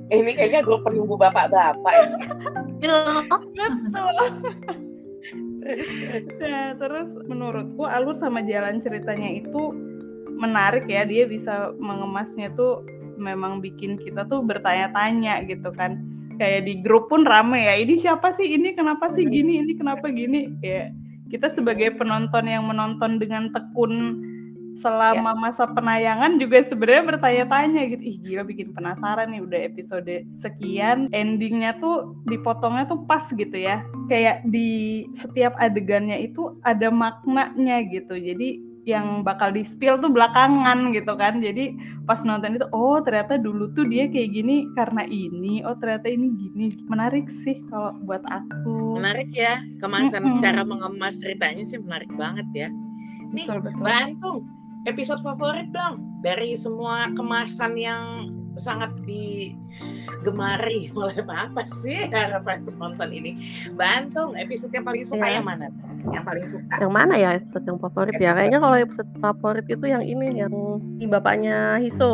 Ini 0.06 0.32
kayaknya 0.38 0.62
gue 0.62 0.78
penunggu 0.86 1.18
bapak-bapak 1.18 1.94
betul. 2.86 3.16
Nah, 6.46 6.78
terus 6.78 7.10
menurutku 7.26 7.90
alur 7.90 8.14
sama 8.22 8.46
jalan 8.46 8.86
ceritanya 8.86 9.34
itu 9.34 9.74
menarik 10.38 10.86
ya. 10.86 11.10
Dia 11.10 11.26
bisa 11.26 11.74
mengemasnya 11.82 12.54
tuh 12.54 12.86
memang 13.18 13.64
bikin 13.64 13.98
kita 14.00 14.28
tuh 14.28 14.44
bertanya-tanya 14.46 15.44
gitu 15.48 15.72
kan. 15.74 16.04
Kayak 16.36 16.68
di 16.68 16.74
grup 16.84 17.08
pun 17.08 17.24
rame 17.24 17.64
ya 17.64 17.80
ini 17.80 17.96
siapa 18.00 18.36
sih? 18.36 18.46
Ini 18.60 18.76
kenapa 18.76 19.08
sih 19.16 19.24
gini? 19.24 19.64
Ini 19.64 19.74
kenapa 19.80 20.12
gini? 20.12 20.52
Ya 20.60 20.92
kita 21.30 21.50
sebagai 21.52 21.98
penonton 21.98 22.46
yang 22.46 22.70
menonton 22.70 23.18
dengan 23.18 23.50
tekun 23.50 24.24
selama 24.76 25.32
ya. 25.32 25.40
masa 25.40 25.64
penayangan 25.72 26.36
juga 26.36 26.60
sebenarnya 26.68 27.16
bertanya-tanya 27.16 27.82
gitu 27.96 28.04
ih 28.04 28.18
gila 28.20 28.44
bikin 28.44 28.76
penasaran 28.76 29.32
nih 29.32 29.40
udah 29.40 29.60
episode 29.72 30.28
sekian 30.44 31.08
endingnya 31.16 31.80
tuh 31.80 32.20
dipotongnya 32.28 32.84
tuh 32.86 33.00
pas 33.08 33.24
gitu 33.32 33.56
ya. 33.56 33.82
Kayak 34.12 34.44
di 34.48 35.04
setiap 35.16 35.56
adegannya 35.58 36.20
itu 36.28 36.60
ada 36.68 36.92
maknanya 36.92 37.88
gitu 37.88 38.20
jadi 38.20 38.60
yang 38.86 39.26
bakal 39.26 39.50
di 39.50 39.66
spill 39.66 39.98
tuh 39.98 40.14
belakangan 40.14 40.94
gitu 40.94 41.18
kan 41.18 41.42
jadi 41.42 41.74
pas 42.06 42.22
nonton 42.22 42.62
itu 42.62 42.70
oh 42.70 43.02
ternyata 43.02 43.42
dulu 43.42 43.74
tuh 43.74 43.90
dia 43.90 44.06
kayak 44.06 44.30
gini 44.30 44.70
karena 44.78 45.02
ini 45.10 45.66
oh 45.66 45.74
ternyata 45.82 46.06
ini 46.06 46.30
gini 46.38 46.78
menarik 46.86 47.26
sih 47.42 47.66
kalau 47.74 47.98
buat 48.06 48.22
aku 48.30 49.02
menarik 49.02 49.34
ya 49.34 49.58
kemasan 49.82 50.22
mm 50.22 50.32
-hmm. 50.38 50.42
cara 50.42 50.62
mengemas 50.62 51.18
ceritanya 51.18 51.66
sih 51.66 51.82
menarik 51.82 52.14
banget 52.14 52.46
ya 52.54 52.70
nih 53.34 53.50
betul, 53.50 53.60
betul. 53.66 53.82
Bantung 53.82 54.40
episode 54.86 55.22
favorit 55.26 55.74
dong 55.74 56.22
dari 56.22 56.54
semua 56.54 57.10
kemasan 57.18 57.74
yang 57.74 58.30
sangat 58.56 58.92
digemari 59.04 60.90
oleh 61.00 61.16
apa 61.28 61.64
sih 61.68 62.08
harapan 62.10 62.64
penonton 62.66 63.10
ini. 63.12 63.38
Bantung 63.76 64.34
episode 64.40 64.72
yang 64.72 64.86
paling 64.88 65.06
suka 65.06 65.26
ya. 65.28 65.40
yang 65.40 65.46
mana? 65.46 65.68
Yang 66.12 66.24
paling 66.24 66.46
suka? 66.50 66.74
Yang 66.80 66.94
mana 66.94 67.14
ya 67.20 67.30
episode 67.38 67.66
yang 67.68 67.80
favorit 67.80 68.16
ya? 68.18 68.32
Kayaknya 68.34 68.60
kalau 68.64 68.78
episode 68.80 69.10
favorit 69.20 69.66
itu 69.68 69.86
yang 69.86 70.04
ini 70.04 70.28
yang 70.40 70.54
si 71.00 71.06
bapaknya 71.06 71.80
Hiso. 71.84 72.14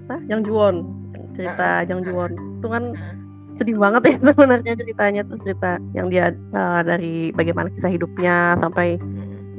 Apa 0.00 0.20
yang 0.28 0.44
Juwon. 0.44 0.84
Cerita 1.32 1.84
yang 1.88 2.04
Juwon. 2.04 2.32
Itu 2.60 2.68
kan 2.68 2.84
sedih 3.52 3.76
banget 3.76 4.02
ya 4.08 4.14
sebenarnya 4.32 4.72
ceritanya. 4.76 5.20
Tuh 5.26 5.38
cerita 5.40 5.80
yang 5.96 6.12
dia 6.12 6.36
uh, 6.52 6.80
dari 6.84 7.32
bagaimana 7.32 7.72
kisah 7.72 7.92
hidupnya 7.92 8.56
sampai 8.60 9.00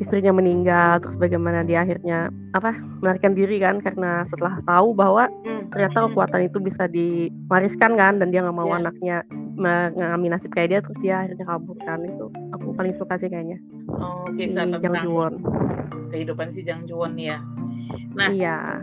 istrinya 0.03 0.35
meninggal 0.35 0.99
terus 0.99 1.15
bagaimana 1.15 1.63
dia 1.63 1.87
akhirnya 1.87 2.27
apa 2.51 2.75
melarikan 2.99 3.31
diri 3.31 3.63
kan 3.63 3.79
karena 3.79 4.27
setelah 4.27 4.59
tahu 4.67 4.91
bahwa 4.91 5.31
hmm. 5.47 5.71
ternyata 5.71 6.11
kekuatan 6.11 6.41
itu 6.51 6.57
bisa 6.59 6.83
diwariskan 6.91 7.95
kan 7.95 8.19
dan 8.19 8.27
dia 8.29 8.43
nggak 8.43 8.57
mau 8.59 8.67
yeah. 8.67 8.79
anaknya 8.83 9.17
mengalami 9.55 10.27
nasib 10.33 10.51
kayak 10.51 10.69
dia 10.75 10.79
terus 10.83 10.99
dia 10.99 11.23
akhirnya 11.23 11.45
kabur 11.47 11.77
kan 11.87 12.03
itu 12.03 12.27
aku 12.51 12.75
paling 12.75 12.91
suka 12.91 13.15
sih 13.21 13.29
kayaknya. 13.31 13.61
Oh 13.95 14.27
kisah 14.33 14.65
si 14.67 14.73
tentang 14.81 15.07
Jang 15.07 15.37
kehidupan 16.09 16.47
si 16.49 16.61
Jang 16.65 16.83
Juwon 16.89 17.15
ya. 17.15 17.39
Nah 18.17 18.29
iya. 18.33 18.81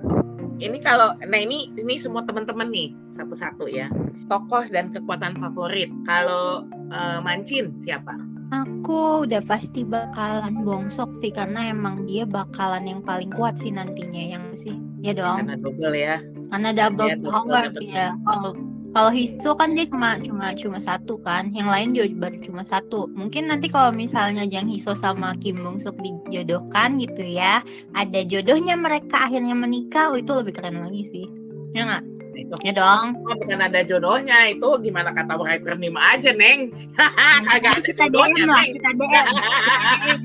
ini 0.63 0.79
kalau 0.79 1.17
nah 1.19 1.41
ini 1.41 1.75
ini 1.75 1.95
semua 1.99 2.23
teman-teman 2.23 2.71
nih 2.71 2.95
satu-satu 3.13 3.67
ya. 3.67 3.91
Tokoh 4.31 4.63
dan 4.71 4.95
kekuatan 4.95 5.35
favorit. 5.43 5.91
Kalau 6.07 6.63
uh, 6.95 7.19
Mancin 7.19 7.75
siapa 7.83 8.30
Aku 8.51 9.23
udah 9.31 9.39
pasti 9.47 9.87
bakalan 9.87 10.67
bongsok 10.67 11.23
sih 11.23 11.31
karena 11.31 11.71
emang 11.71 12.03
dia 12.11 12.27
bakalan 12.27 12.83
yang 12.83 13.01
paling 13.01 13.31
kuat 13.31 13.55
sih 13.55 13.71
nantinya 13.71 14.35
yang 14.35 14.51
sih. 14.59 14.75
Ya 15.07 15.15
dong. 15.15 15.47
Karena 15.47 15.55
double 15.55 15.95
ya. 15.95 16.17
Karena 16.51 16.71
double 16.75 17.09
ya, 17.09 17.17
power 17.23 17.65
ya. 17.79 18.09
Kalau 18.27 18.59
kalau 18.91 19.11
Hiso 19.15 19.55
kan 19.55 19.79
dia 19.79 19.87
cuma 19.87 20.19
cuma 20.19 20.51
cuma 20.59 20.83
satu 20.83 21.15
kan, 21.23 21.55
yang 21.55 21.71
lain 21.71 21.95
juga 21.95 22.27
baru 22.27 22.43
cuma 22.43 22.67
satu. 22.67 23.07
Mungkin 23.15 23.47
nanti 23.47 23.71
kalau 23.71 23.95
misalnya 23.95 24.43
Jang 24.51 24.67
Hiso 24.67 24.99
sama 24.99 25.31
Kim 25.39 25.63
Bong 25.63 25.79
Suk 25.79 25.95
dijodohkan 26.03 26.99
gitu 26.99 27.23
ya, 27.23 27.63
ada 27.95 28.21
jodohnya 28.27 28.75
mereka 28.75 29.31
akhirnya 29.31 29.55
menikah, 29.55 30.11
oh, 30.11 30.19
itu 30.19 30.35
lebih 30.35 30.59
keren 30.59 30.83
lagi 30.83 31.07
sih. 31.07 31.27
Ya 31.71 31.87
nggak? 31.87 32.20
Itu. 32.35 32.55
Ya 32.63 32.73
dong. 32.75 33.19
Oh, 33.27 33.35
bukan 33.37 33.61
ada 33.61 33.81
jodohnya 33.83 34.51
itu 34.51 34.69
gimana 34.83 35.11
kata 35.11 35.39
writer 35.39 35.75
Nim 35.77 35.97
aja 35.99 36.31
neng. 36.35 36.75
Kagak 37.47 37.83
ada 37.83 37.91
jodohnya 37.95 38.45
DM 38.45 38.51
neng. 38.51 38.71
Kita 38.77 38.91
DM. 38.95 39.09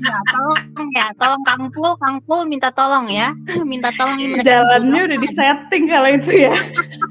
ya, 0.02 0.18
tolong 0.30 0.88
ya, 0.94 1.06
tolong 1.16 1.42
Kang 1.46 1.64
Pul, 1.72 1.92
Kang 1.98 2.18
Pul 2.24 2.40
minta 2.46 2.68
tolong 2.70 3.06
ya, 3.10 3.34
minta 3.70 3.90
tolong 3.94 4.18
ini. 4.18 4.42
Jalannya 4.42 5.00
udah 5.12 5.18
di 5.18 5.30
setting 5.34 5.84
kalau 5.90 6.10
itu 6.10 6.32
ya. 6.48 6.56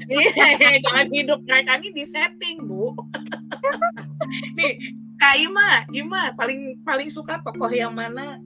Iya, 0.06 0.78
jangan 0.86 1.10
hidup 1.10 1.40
kayak 1.50 1.82
ini 1.82 1.90
di 1.90 2.04
setting 2.06 2.62
bu. 2.62 2.94
Nih 4.54 4.78
Kak 5.18 5.34
Ima, 5.42 5.82
Ima 5.90 6.30
paling 6.38 6.78
paling 6.86 7.10
suka 7.10 7.42
tokoh 7.42 7.66
yang 7.74 7.90
mana? 7.90 8.38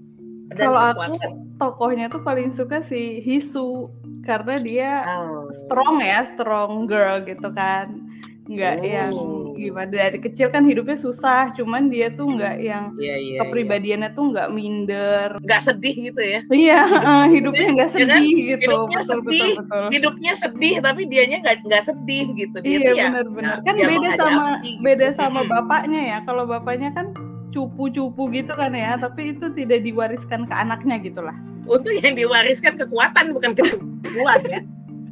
Kalau 0.56 0.80
aku 0.80 1.20
tokohnya 1.60 2.08
tuh 2.08 2.24
paling 2.24 2.50
suka 2.50 2.80
si 2.80 3.20
Hisu 3.20 3.92
karena 4.24 4.54
dia 4.60 4.90
oh. 5.06 5.48
strong 5.64 6.00
ya, 6.04 6.28
strong 6.36 6.84
girl 6.84 7.24
gitu 7.24 7.48
kan. 7.52 8.10
Nggak 8.50 8.76
oh. 8.82 8.82
yang 8.82 9.12
gimana 9.54 9.90
dari 9.94 10.18
kecil 10.18 10.50
kan 10.50 10.66
hidupnya 10.66 10.98
susah, 10.98 11.54
cuman 11.54 11.86
dia 11.86 12.10
tuh 12.10 12.34
nggak 12.34 12.56
yang 12.58 12.90
yeah, 12.98 13.14
yeah, 13.14 13.46
kepribadiannya 13.46 14.10
yeah. 14.10 14.16
tuh 14.18 14.24
nggak 14.34 14.48
minder, 14.50 15.28
nggak 15.38 15.62
sedih 15.62 15.94
gitu 15.94 16.18
ya? 16.18 16.40
Iya, 16.50 16.80
uh, 17.08 17.26
hidupnya 17.30 17.68
nggak 17.78 17.92
sedih 17.94 18.10
ya 18.10 18.18
kan? 18.18 18.50
gitu. 18.50 18.70
Hidupnya 18.74 18.98
betul, 18.98 19.10
sedih, 19.14 19.50
betul, 19.54 19.62
betul. 19.62 19.84
hidupnya 19.94 20.32
sedih, 20.34 20.74
tapi 20.82 21.02
dianya 21.06 21.36
nggak 21.46 21.56
nggak 21.62 21.84
sedih 21.86 22.26
gitu. 22.34 22.56
Dia 22.58 22.70
iya 22.74 22.90
ya 22.90 23.06
benar-benar 23.14 23.56
kan 23.62 23.74
beda 23.78 24.10
sama 24.18 24.44
gitu. 24.66 24.82
beda 24.82 25.08
sama 25.14 25.40
bapaknya 25.46 26.00
ya. 26.02 26.18
Kalau 26.26 26.44
bapaknya 26.50 26.90
kan 26.90 27.14
cupu-cupu 27.50 28.30
gitu 28.30 28.52
kan 28.54 28.72
ya, 28.72 28.94
tapi 28.98 29.34
itu 29.34 29.50
tidak 29.54 29.82
diwariskan 29.82 30.46
ke 30.46 30.54
anaknya 30.54 30.98
gitulah 31.02 31.36
untuk 31.68 31.92
yang 32.00 32.16
diwariskan 32.16 32.74
kekuatan 32.80 33.36
bukan 33.36 33.52
kecukupan 33.52 34.40
ya 34.48 34.60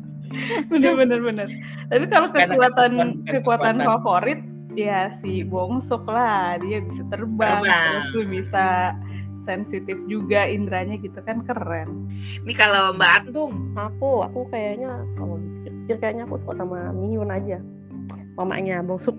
bener 0.73 0.93
bener 0.97 1.21
bener 1.21 1.49
tapi 1.89 2.05
kalau 2.09 2.29
kekuatan 2.33 2.93
kekuatan, 3.25 3.25
kekuatan 3.25 3.77
favorit 3.81 4.41
ya 4.77 5.11
si 5.21 5.43
bongsok 5.43 6.07
lah 6.07 6.61
dia 6.63 6.79
bisa 6.85 7.03
terbang, 7.11 7.65
terbang. 7.65 7.93
terus 8.15 8.27
bisa 8.31 8.95
sensitif 9.49 9.97
juga 10.07 10.45
indranya 10.45 11.01
gitu 11.01 11.19
kan 11.25 11.41
keren. 11.49 12.07
Ini 12.45 12.53
kalau 12.53 12.93
Mbak 12.95 13.11
Antung, 13.25 13.73
aku 13.75 14.23
aku 14.29 14.45
kayaknya 14.53 15.03
kalau 15.17 15.41
pikir 15.65 15.97
kayaknya 15.99 16.29
aku 16.29 16.37
suka 16.45 16.61
sama 16.61 16.93
Miyun 16.93 17.33
aja, 17.33 17.59
mamanya 18.37 18.85
bongsok. 18.85 19.17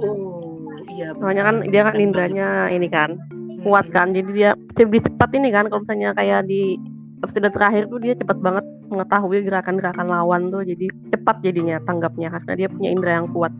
Oh 0.00 0.60
iya. 0.90 1.12
Soalnya 1.16 1.44
kan 1.46 1.56
dia 1.68 1.82
kan 1.86 1.96
indranya 1.96 2.48
ini 2.72 2.88
kan 2.88 3.16
kuat 3.60 3.92
kan 3.92 4.16
jadi 4.16 4.30
dia 4.32 4.50
lebih 4.80 5.04
cepat 5.04 5.36
ini 5.36 5.52
kan 5.52 5.68
kalau 5.68 5.84
misalnya 5.84 6.16
kayak 6.16 6.48
di 6.48 6.80
episode 7.20 7.52
terakhir 7.52 7.92
tuh 7.92 8.00
dia 8.00 8.16
cepat 8.16 8.40
banget 8.40 8.64
mengetahui 8.88 9.44
gerakan-gerakan 9.44 10.08
lawan 10.08 10.48
tuh 10.48 10.64
jadi 10.64 10.88
cepat 11.12 11.44
jadinya 11.44 11.76
tanggapnya 11.84 12.32
karena 12.32 12.52
dia 12.56 12.68
punya 12.72 12.88
indera 12.88 13.20
yang 13.20 13.28
kuat 13.36 13.52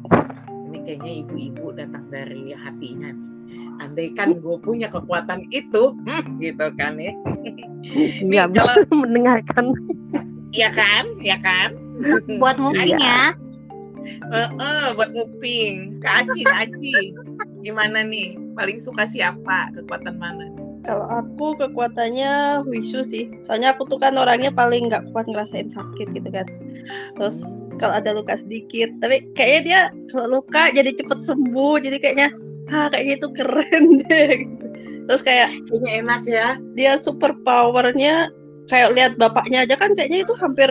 ini 0.73 0.79
kayaknya 0.89 1.13
ibu-ibu 1.21 1.67
datang 1.77 2.05
dari 2.09 2.57
hatinya 2.57 3.13
nih 3.13 3.31
andaikan 3.81 4.37
gue 4.37 4.57
punya 4.61 4.93
kekuatan 4.93 5.49
itu, 5.51 5.97
hmm, 6.05 6.39
gitu 6.39 6.67
kan 6.77 7.01
ya. 7.01 7.13
Iya, 8.21 8.45
kalau 8.53 8.77
mendengarkan. 9.09 9.73
Iya 10.53 10.69
kan, 10.69 11.05
iya 11.25 11.41
kan. 11.41 11.73
Buat 12.37 12.61
nguping 12.61 13.01
ya. 13.01 13.33
Uh, 14.31 14.49
uh, 14.59 14.87
buat 14.97 15.13
nguping. 15.13 16.01
Kak 16.01 16.27
Aci, 16.27 16.47
Kak 16.47 16.71
Aci. 16.71 17.15
Gimana 17.65 18.05
nih? 18.05 18.37
Paling 18.57 18.81
suka 18.81 19.05
siapa? 19.05 19.73
Kekuatan 19.77 20.17
mana? 20.17 20.49
Kalau 20.89 21.05
aku 21.13 21.61
kekuatannya 21.61 22.65
Wisu 22.65 23.05
sih. 23.05 23.29
Soalnya 23.45 23.77
aku 23.77 23.85
tuh 23.89 24.01
kan 24.01 24.17
orangnya 24.17 24.49
paling 24.49 24.89
nggak 24.89 25.13
kuat 25.13 25.29
ngerasain 25.29 25.69
sakit 25.69 26.09
gitu 26.17 26.29
kan. 26.33 26.49
Terus 27.21 27.45
kalau 27.77 28.01
ada 28.01 28.17
luka 28.17 28.41
sedikit, 28.41 28.89
tapi 29.05 29.29
kayaknya 29.37 29.61
dia 29.61 29.81
kalau 30.09 30.41
luka 30.41 30.73
jadi 30.73 30.91
cepet 30.97 31.21
sembuh. 31.21 31.85
Jadi 31.85 31.97
kayaknya, 32.01 32.29
ah 32.73 32.89
kayaknya 32.89 33.15
itu 33.21 33.29
keren 33.37 33.85
deh. 34.09 34.31
Gitu. 34.41 34.67
Terus 35.05 35.23
kayak 35.27 35.49
kayaknya 35.69 35.91
enak 36.01 36.23
ya. 36.25 36.49
Dia 36.79 36.97
super 36.97 37.37
powernya 37.45 38.33
kayak 38.71 38.95
lihat 38.95 39.13
bapaknya 39.19 39.67
aja 39.67 39.75
kan 39.75 39.93
kayaknya 39.99 40.23
itu 40.23 40.35
hampir 40.39 40.71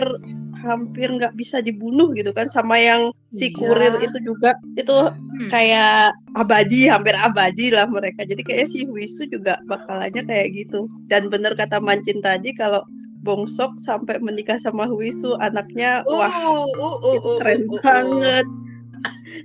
hampir 0.60 1.08
nggak 1.08 1.34
bisa 1.34 1.64
dibunuh 1.64 2.12
gitu 2.12 2.30
kan 2.30 2.46
sama 2.52 2.76
yang 2.76 3.10
si 3.32 3.50
iya. 3.50 3.56
kurir 3.56 3.94
itu 4.04 4.18
juga. 4.22 4.54
Itu 4.76 5.10
hmm. 5.10 5.48
kayak 5.48 6.14
abadi 6.36 6.86
hampir 6.86 7.16
abadi 7.16 7.72
lah 7.72 7.88
mereka. 7.88 8.22
Jadi 8.28 8.42
kayak 8.44 8.68
si 8.68 8.84
Wisu 8.86 9.26
juga 9.32 9.58
bakalannya 9.66 10.22
kayak 10.28 10.48
gitu. 10.54 10.86
Dan 11.08 11.32
bener 11.32 11.56
kata 11.56 11.80
Mancin 11.80 12.20
tadi 12.20 12.52
kalau 12.54 12.84
Bongsok 13.20 13.76
sampai 13.76 14.16
menikah 14.20 14.56
sama 14.56 14.88
Wisu 14.88 15.36
anaknya 15.44 16.00
uh, 16.08 16.24
wah 16.24 16.32
uh, 16.32 16.64
uh, 16.64 16.98
uh, 17.04 17.18
uh, 17.20 17.36
keren 17.40 17.68
uh, 17.68 17.72
uh, 17.72 17.80
banget. 17.80 18.46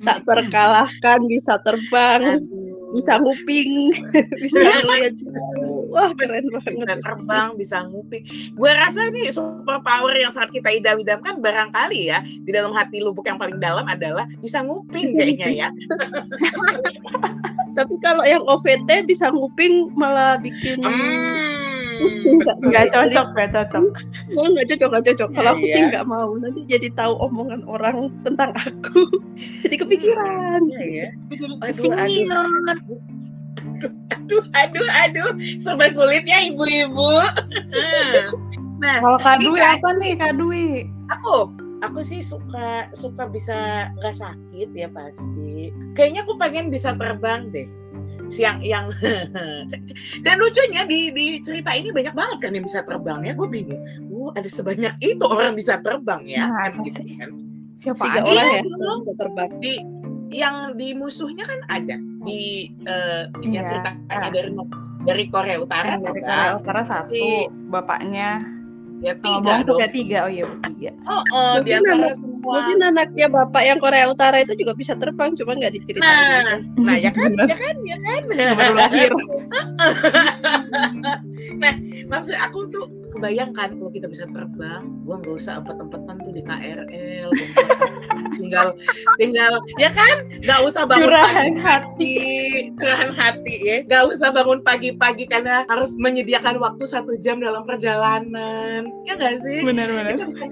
Tak 0.04 0.28
terkalahkan 0.28 1.20
bisa 1.32 1.56
terbang 1.64 2.44
bisa 2.96 3.20
nguping 3.20 3.72
bisa 4.44 4.60
ngeliat 4.64 5.16
wah 5.96 6.12
keren 6.20 6.46
banget. 6.52 6.74
bisa 6.76 6.96
terbang 7.00 7.50
bisa 7.56 7.78
nguping. 7.88 8.24
Gue 8.60 8.72
rasa 8.76 9.08
ini 9.08 9.32
super 9.32 9.80
power 9.80 10.12
yang 10.12 10.32
sangat 10.36 10.60
kita 10.60 10.70
idam-idamkan 10.76 11.40
barangkali 11.40 12.12
ya 12.12 12.20
di 12.22 12.52
dalam 12.52 12.76
hati 12.76 13.00
lubuk 13.00 13.24
yang 13.24 13.40
paling 13.40 13.58
dalam 13.64 13.88
adalah 13.88 14.28
bisa 14.44 14.60
nguping 14.60 15.16
kayaknya 15.16 15.50
ya. 15.56 15.68
Tapi 17.80 17.96
kalau 18.04 18.24
yang 18.28 18.44
OVT 18.44 19.08
bisa 19.08 19.32
nguping 19.32 19.96
malah 19.96 20.36
bikin 20.40 20.84
hmm 20.84 21.56
nggak 22.66 22.86
cocok 22.92 23.28
nggak 23.36 23.50
cocok. 23.56 23.86
Oh, 24.36 24.48
nggak 24.52 24.68
cocok 24.74 24.88
nggak 24.92 25.06
cocok. 25.12 25.30
Kalau 25.32 25.50
aku 25.56 25.66
sih 25.66 25.80
iya. 25.80 25.90
nggak 25.92 26.06
mau. 26.08 26.30
Nanti 26.36 26.62
jadi 26.68 26.88
tahu 26.94 27.14
omongan 27.24 27.62
orang 27.68 28.12
tentang 28.28 28.52
aku. 28.56 29.08
Jadi 29.68 29.76
kepikiran. 29.76 30.62
Iya, 30.72 30.84
ya. 30.88 31.08
aduh, 31.28 31.60
aduh, 31.60 33.00
aduh 34.14 34.44
aduh 34.54 34.90
aduh. 35.08 35.32
Sampai 35.58 35.92
sulitnya 35.92 36.38
ibu-ibu. 36.52 37.22
Nah 38.82 38.96
kalau 39.02 39.20
kadui 39.24 39.62
apa 39.64 39.90
nih 39.98 40.14
kadui 40.20 40.86
aku 41.10 41.50
aku 41.84 42.02
sih 42.02 42.26
suka 42.26 42.90
suka 42.98 43.30
bisa 43.30 43.90
nggak 44.00 44.16
sakit 44.16 44.70
ya 44.74 44.90
pasti. 44.90 45.70
Kayaknya 45.94 46.22
aku 46.26 46.34
pengen 46.42 46.68
bisa 46.74 46.98
terbang 46.98 47.54
deh. 47.54 47.68
Siang 48.30 48.62
yang 48.62 48.90
dan 50.26 50.36
lucunya 50.38 50.86
di 50.86 51.14
di 51.14 51.42
cerita 51.42 51.74
ini 51.74 51.94
banyak 51.94 52.14
banget 52.18 52.38
kan 52.42 52.52
yang 52.58 52.66
bisa 52.66 52.82
terbang 52.86 53.22
ya. 53.26 53.34
Gue 53.38 53.50
bingung. 53.50 53.82
Uh 54.10 54.34
ada 54.34 54.50
sebanyak 54.50 54.94
itu 55.02 55.26
orang 55.26 55.54
bisa 55.54 55.78
terbang 55.82 56.22
ya. 56.26 56.50
Nah, 56.50 56.70
kan 56.74 56.82
gitu 56.86 57.02
kan. 57.22 57.30
Siapa 57.82 58.02
tiga 58.02 58.22
orang 58.26 58.50
ya? 58.50 58.62
bisa 58.66 59.14
terbang. 59.20 59.50
Di 59.62 59.74
yang 60.34 60.74
di 60.74 60.98
musuhnya 60.98 61.46
kan 61.46 61.60
ada 61.70 62.02
di 62.26 62.74
uh, 62.90 63.30
iya. 63.46 63.62
ceritanya 63.64 64.30
dari 64.34 64.52
dari 65.06 65.24
Korea 65.30 65.58
Utara 65.62 66.02
dari 66.02 66.22
Korea 66.26 66.58
Utara 66.58 66.82
satu 66.84 67.14
si, 67.14 67.48
bapaknya. 67.70 68.42
ya 69.04 69.12
tiga 69.20 69.60
oh, 69.60 69.76
ya 69.76 69.90
tiga 69.92 70.18
oh 70.24 70.32
iya 70.32 70.46
tiga 70.72 70.92
oh, 71.12 71.24
oh 71.36 71.54
di 71.62 71.72
antara 71.76 72.16
Mungkin 72.46 72.80
anaknya 72.86 73.28
bapak 73.28 73.64
yang 73.66 73.80
Korea 73.82 74.06
Utara 74.10 74.38
itu 74.46 74.54
juga 74.54 74.78
bisa 74.78 74.94
terbang, 74.94 75.34
cuma 75.34 75.58
nggak 75.58 75.74
diceritain. 75.74 76.06
Nah, 76.06 76.58
nah 76.78 76.96
ya 76.96 77.10
kan, 77.10 77.34
ya 77.34 77.58
kan, 77.58 77.76
ya 77.82 77.98
kan. 77.98 78.22
Baru 78.30 78.74
lahir. 78.78 79.12
nah, 81.62 81.74
maksud 82.10 82.36
aku 82.38 82.70
tuh 82.70 82.86
kebayangkan 83.16 83.80
kalau 83.80 83.92
kita 83.96 84.12
bisa 84.12 84.28
terbang, 84.28 84.92
gua 85.08 85.24
nggak 85.24 85.40
usah 85.40 85.64
empet-empetan 85.64 86.20
tuh 86.20 86.34
di 86.36 86.44
KRL, 86.44 87.30
tinggal, 88.40 88.76
tinggal, 89.16 89.54
ya 89.80 89.88
kan, 89.96 90.28
nggak 90.44 90.60
usah 90.68 90.84
bangun 90.84 91.16
pagi 91.16 91.56
hati, 91.64 92.18
curahan 92.76 93.12
hati 93.16 93.56
ya, 93.64 93.78
nggak 93.88 94.04
usah 94.12 94.36
bangun 94.36 94.60
pagi-pagi 94.68 95.26
karena 95.32 95.64
harus 95.72 95.96
menyediakan 95.96 96.60
waktu 96.60 96.84
satu 96.84 97.16
jam 97.24 97.40
dalam 97.40 97.64
perjalanan, 97.64 98.92
ya 99.08 99.16
nggak 99.16 99.40
sih? 99.40 99.64
Benar-benar. 99.64 100.12
Kita 100.12 100.28
bisa 100.28 100.46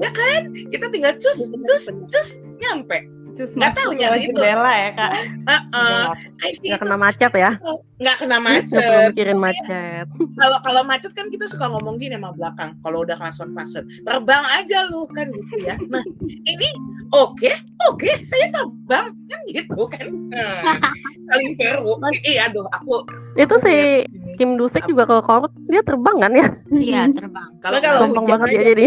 ya 0.00 0.10
kan? 0.12 0.40
Kita 0.72 0.86
tinggal 0.92 1.14
cus 1.16 1.40
iya, 1.48 1.58
cus 1.64 1.84
cus 2.10 2.28
nyampe. 2.60 3.16
Nggak 3.36 3.72
tahu 3.76 3.90
nyala 3.92 4.16
itu 4.16 4.32
jendela 4.32 4.72
ya 4.72 4.90
kak. 4.96 5.12
Uh 5.44 5.52
-uh. 5.76 6.04
nggak 6.40 6.80
kena 6.80 6.96
macet 6.96 7.32
ya? 7.36 7.52
Nggak 8.00 8.16
kena 8.24 8.38
macet. 8.40 8.80
nggak 8.80 9.12
mikirin 9.12 9.38
macet. 9.40 10.06
Kalau 10.40 10.58
kalau 10.64 10.82
macet 10.88 11.12
kan 11.12 11.28
kita 11.28 11.44
suka 11.44 11.68
ngomong 11.68 12.00
gini 12.00 12.16
sama 12.16 12.32
belakang. 12.32 12.72
Kalau 12.80 13.04
udah 13.04 13.16
klakson 13.20 13.52
macet 13.52 13.84
terbang 14.08 14.44
aja 14.56 14.88
lu 14.88 15.04
kan 15.12 15.28
gitu 15.28 15.54
ya. 15.68 15.76
Nah 15.92 16.00
ini 16.48 16.68
oke 17.12 17.36
okay, 17.36 17.54
oke 17.92 18.00
okay, 18.00 18.24
saya 18.24 18.48
terbang. 18.48 19.12
Kan 19.12 19.40
gitu 19.52 19.80
kan. 19.92 20.06
Nah, 20.32 20.80
paling 21.28 21.50
seru. 21.60 21.92
Iya 22.24 22.48
aduh 22.48 22.64
aku 22.72 23.04
itu 23.36 23.56
sih 23.60 24.08
Kim 24.36 24.60
Dusek 24.60 24.84
juga 24.86 25.08
kalau 25.08 25.22
korut 25.24 25.52
dia 25.66 25.82
terbang 25.82 26.16
kan 26.20 26.32
ya? 26.32 26.46
Iya 26.70 27.00
terbang. 27.10 27.50
Kalau 27.66 27.82
kalau 27.82 27.98
gampang 28.06 28.26
banget 28.30 28.48
ya 28.54 28.62
jadi. 28.70 28.84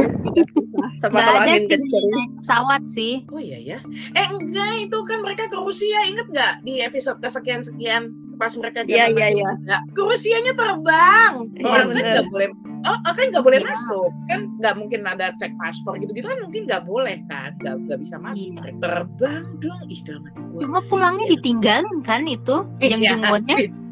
Sama 1.04 1.20
kalau 1.20 1.44
angin 1.44 1.68
kencang. 1.68 2.08
Pesawat 2.40 2.82
sih. 2.88 3.28
Oh 3.28 3.42
iya 3.42 3.60
ya. 3.60 3.78
Eh 4.16 4.28
enggak 4.32 4.88
itu 4.88 4.98
kan 5.04 5.20
mereka 5.20 5.52
ke 5.52 5.58
Rusia 5.60 6.00
inget 6.08 6.28
nggak 6.32 6.64
di 6.64 6.80
episode 6.80 7.20
kesekian 7.20 7.60
sekian 7.60 8.16
pas 8.40 8.56
mereka 8.56 8.88
Iya 8.88 9.12
iya 9.12 9.28
iya. 9.36 9.50
Ke 9.92 10.00
Rusianya 10.00 10.56
terbang. 10.56 11.52
Iya, 11.60 11.68
Orang 11.68 11.88
kan 11.92 12.04
nggak 12.08 12.28
boleh 12.32 12.48
Oh, 12.88 12.96
oh, 12.96 13.12
kan 13.12 13.28
nggak 13.28 13.44
boleh 13.44 13.60
ya. 13.60 13.68
masuk 13.68 14.12
kan 14.32 14.40
nggak 14.56 14.74
mungkin 14.80 15.04
ada 15.04 15.36
cek 15.36 15.52
paspor 15.60 16.00
gitu-gitu 16.00 16.32
kan 16.32 16.40
mungkin 16.40 16.64
nggak 16.64 16.88
boleh 16.88 17.20
kan 17.28 17.52
nggak 17.60 17.76
nggak 17.76 18.00
bisa 18.00 18.16
masuk 18.24 18.56
terbang 18.80 19.44
dong 19.60 19.82
ih 19.92 20.00
dalam 20.08 20.24
hati 20.24 20.40
gue 20.40 20.62
cuma 20.64 20.80
pulangnya 20.88 21.26
ditinggalin 21.28 22.00
kan 22.08 22.24
itu 22.24 22.64
yang 22.80 23.04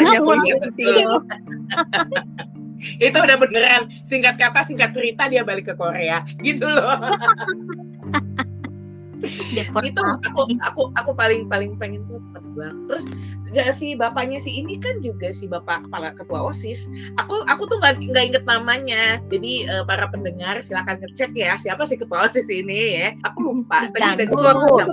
iya. 0.00 0.18
jengotnya 0.20 0.52
itu. 3.00 3.18
Udah 3.18 3.36
beneran. 3.40 3.88
Singkat 4.04 4.36
kata 4.36 4.60
singkat 4.62 4.92
cerita 4.92 5.28
dia 5.28 5.42
balik 5.42 5.72
ke 5.72 5.74
Korea. 5.76 6.22
Gitu 6.44 6.64
loh. 6.64 6.96
Itu 9.82 10.00
aku 10.04 10.40
aku 10.60 10.82
aku 10.94 11.10
paling 11.16 11.48
paling 11.48 11.80
pengen 11.80 12.04
tuh 12.04 12.20
terbang. 12.36 12.76
Terus 12.86 13.04
ya, 13.56 13.72
si 13.72 13.96
bapaknya 13.96 14.36
si 14.36 14.60
ini 14.60 14.76
kan 14.76 15.00
juga 15.00 15.32
si 15.32 15.48
bapak 15.48 15.88
kepala 15.88 16.12
ketua 16.14 16.52
osis. 16.52 16.86
Aku 17.24 17.42
aku 17.48 17.64
tuh 17.66 17.80
nggak 17.80 18.12
nggak 18.12 18.24
inget 18.32 18.44
namanya. 18.44 19.18
Jadi 19.32 19.66
uh, 19.72 19.82
para 19.88 20.06
pendengar 20.12 20.60
silakan 20.60 21.00
ngecek 21.00 21.32
ya 21.32 21.56
siapa 21.56 21.88
sih 21.88 21.96
ketua 21.96 22.28
osis 22.28 22.46
ini 22.52 23.02
ya. 23.02 23.08
Aku 23.24 23.50
lupa. 23.50 23.88
Tadi 23.90 24.20
udah 24.20 24.26
disebut 24.28 24.84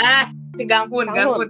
ah 0.00 0.26
si 0.56 0.64
Gangpun 0.64 1.12
Gangpun 1.12 1.48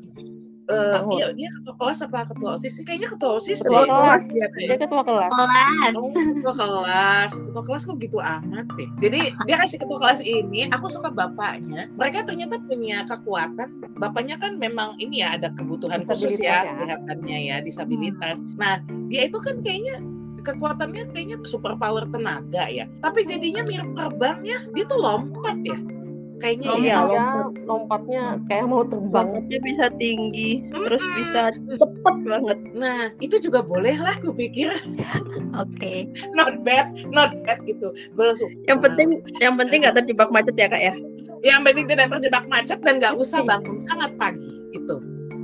Uh, 0.70 1.02
iya, 1.18 1.34
dia 1.34 1.50
ketua 1.58 1.74
kelas 1.74 1.98
apa 2.06 2.30
ketua 2.30 2.54
osis 2.54 2.78
sih? 2.78 2.84
Kayaknya 2.86 3.08
ketua 3.18 3.30
osis 3.42 3.58
ketua 3.66 3.82
kelas 3.82 4.22
dia, 4.30 4.46
dia 4.54 4.78
ketua 4.78 5.02
kelas. 5.02 5.30
Kelas. 5.34 5.92
Oh, 5.98 6.10
ketua 6.14 6.54
kelas, 6.54 7.30
ketua 7.42 7.62
kelas 7.66 7.82
kok 7.82 7.96
gitu 7.98 8.18
amat 8.22 8.66
deh. 8.78 8.88
Jadi 9.02 9.20
dia 9.50 9.56
kasih 9.58 9.78
ketua 9.82 9.98
kelas 9.98 10.22
ini, 10.22 10.70
aku 10.70 10.86
suka 10.86 11.10
bapaknya. 11.10 11.90
Mereka 11.98 12.30
ternyata 12.30 12.62
punya 12.70 13.02
kekuatan. 13.10 13.68
Bapaknya 13.98 14.38
kan 14.38 14.62
memang 14.62 14.94
ini 15.02 15.26
ya 15.26 15.34
ada 15.34 15.50
kebutuhan 15.50 16.06
khusus 16.06 16.38
ya, 16.38 16.62
ya 16.62 16.70
kelihatannya 16.78 17.38
ya 17.42 17.56
disabilitas. 17.66 18.38
Hmm. 18.38 18.54
Nah 18.62 18.74
dia 19.10 19.26
itu 19.26 19.42
kan 19.42 19.58
kayaknya 19.66 19.98
kekuatannya 20.46 21.10
kayaknya 21.10 21.42
super 21.42 21.74
power 21.74 22.06
tenaga 22.06 22.70
ya. 22.70 22.86
Tapi 23.02 23.26
jadinya 23.26 23.66
mirip 23.66 23.98
terbangnya, 23.98 24.62
dia 24.78 24.84
tuh 24.86 24.98
lompat 25.02 25.58
ya 25.66 25.78
kayaknya 26.42 26.68
lompatnya, 26.74 26.90
ya 26.90 27.00
lompat. 27.06 27.44
lompatnya 27.70 28.22
kayak 28.50 28.66
mau 28.66 28.82
terbang 28.82 29.28
lompatnya 29.30 29.58
bisa 29.62 29.86
tinggi 29.96 30.50
hmm. 30.66 30.82
terus 30.82 31.04
bisa 31.14 31.42
cepet 31.78 32.16
banget 32.26 32.58
nah 32.74 33.00
itu 33.22 33.36
juga 33.38 33.62
boleh 33.62 33.94
lah 33.94 34.18
gue 34.18 34.34
pikir 34.34 34.74
oke 35.54 35.70
okay. 35.70 36.10
not 36.34 36.58
bad 36.66 36.90
not 37.14 37.30
bad 37.46 37.62
gitu 37.62 37.94
gue 37.94 38.24
langsung 38.26 38.50
yang 38.66 38.82
penting 38.82 39.22
yang 39.38 39.54
penting 39.54 39.86
nggak 39.86 40.02
terjebak 40.02 40.28
macet 40.34 40.58
ya 40.58 40.66
kak 40.66 40.82
ya 40.82 40.94
yang 41.46 41.62
penting 41.62 41.86
tidak 41.86 42.10
terjebak 42.10 42.44
macet 42.50 42.78
dan 42.82 42.98
nggak 42.98 43.14
usah 43.14 43.46
bangun 43.46 43.78
sangat 43.86 44.10
pagi 44.18 44.50
itu 44.74 44.98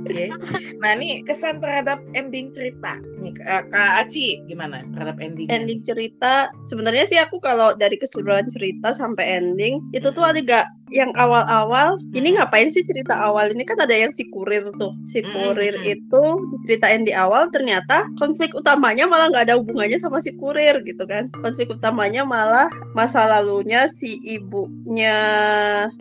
Okay. 0.07 0.31
Nah 0.79 0.95
ini 0.95 1.21
kesan 1.27 1.59
terhadap 1.59 1.99
ending 2.15 2.49
cerita. 2.55 2.97
Nih 3.19 3.35
Kak 3.35 3.69
Aci 3.73 4.41
gimana 4.47 4.81
terhadap 4.95 5.19
ending? 5.19 5.51
Ending 5.51 5.83
cerita 5.83 6.49
sebenarnya 6.71 7.05
sih 7.05 7.19
aku 7.19 7.37
kalau 7.43 7.75
dari 7.75 7.99
keseluruhan 7.99 8.47
cerita 8.49 8.95
sampai 8.95 9.43
ending 9.43 9.83
itu 9.91 10.07
tuh 10.09 10.23
agak 10.23 10.65
yang 10.89 11.13
awal-awal 11.15 11.97
hmm. 11.97 12.17
ini 12.17 12.37
ngapain 12.37 12.69
sih 12.73 12.81
cerita 12.85 13.13
awal 13.17 13.53
ini 13.53 13.63
kan 13.65 13.77
ada 13.79 13.93
yang 13.93 14.09
si 14.09 14.27
kurir 14.29 14.69
tuh 14.77 14.93
si 15.05 15.21
hmm, 15.21 15.31
kurir 15.31 15.75
hmm. 15.77 15.93
itu 15.97 16.23
diceritain 16.57 17.05
di 17.05 17.13
awal 17.13 17.47
ternyata 17.53 18.09
konflik 18.17 18.53
utamanya 18.57 19.05
malah 19.05 19.29
nggak 19.29 19.45
ada 19.49 19.57
hubungannya 19.57 19.97
sama 20.01 20.19
si 20.19 20.33
kurir 20.37 20.81
gitu 20.83 21.05
kan 21.05 21.29
konflik 21.41 21.69
utamanya 21.69 22.25
malah 22.25 22.67
masa 22.97 23.25
lalunya 23.29 23.87
si 23.89 24.17
ibunya 24.25 25.17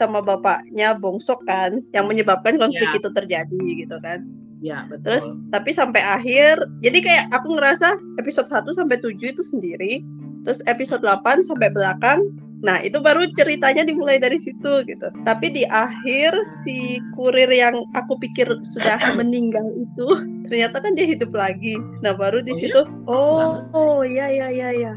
sama 0.00 0.24
bapaknya 0.24 0.96
bongsok 0.96 1.44
kan 1.44 1.84
yang 1.92 2.08
menyebabkan 2.08 2.56
konflik 2.56 2.88
ya. 2.92 2.98
itu 2.98 3.08
terjadi 3.12 3.64
gitu 3.84 3.98
kan 4.00 4.24
Ya, 4.58 4.82
betul. 4.90 5.06
Terus 5.06 5.26
tapi 5.54 5.70
sampai 5.70 6.02
akhir, 6.02 6.58
jadi 6.82 6.98
kayak 6.98 7.24
aku 7.30 7.54
ngerasa 7.54 7.94
episode 8.18 8.50
1 8.50 8.66
sampai 8.74 8.98
7 8.98 9.14
itu 9.30 9.42
sendiri, 9.46 10.02
terus 10.42 10.58
episode 10.66 11.06
8 11.06 11.46
sampai 11.46 11.70
belakang 11.70 12.26
Nah, 12.58 12.82
itu 12.82 12.98
baru 12.98 13.30
ceritanya 13.38 13.86
dimulai 13.86 14.18
dari 14.18 14.38
situ 14.42 14.82
gitu. 14.82 15.08
Tapi 15.22 15.46
di 15.54 15.62
akhir 15.70 16.34
si 16.66 16.98
kurir 17.14 17.50
yang 17.50 17.86
aku 17.94 18.18
pikir 18.18 18.50
sudah 18.66 18.98
meninggal 19.18 19.66
itu 19.78 20.06
ternyata 20.50 20.82
kan 20.82 20.98
dia 20.98 21.06
hidup 21.06 21.30
lagi. 21.30 21.78
Nah, 22.02 22.18
baru 22.18 22.42
di 22.42 22.52
oh, 22.54 22.58
situ 22.58 22.80
iya? 22.82 23.06
oh, 23.06 23.62
oh 23.74 24.00
ya 24.02 24.26
ya 24.26 24.48
ya 24.50 24.70
ya. 24.74 24.94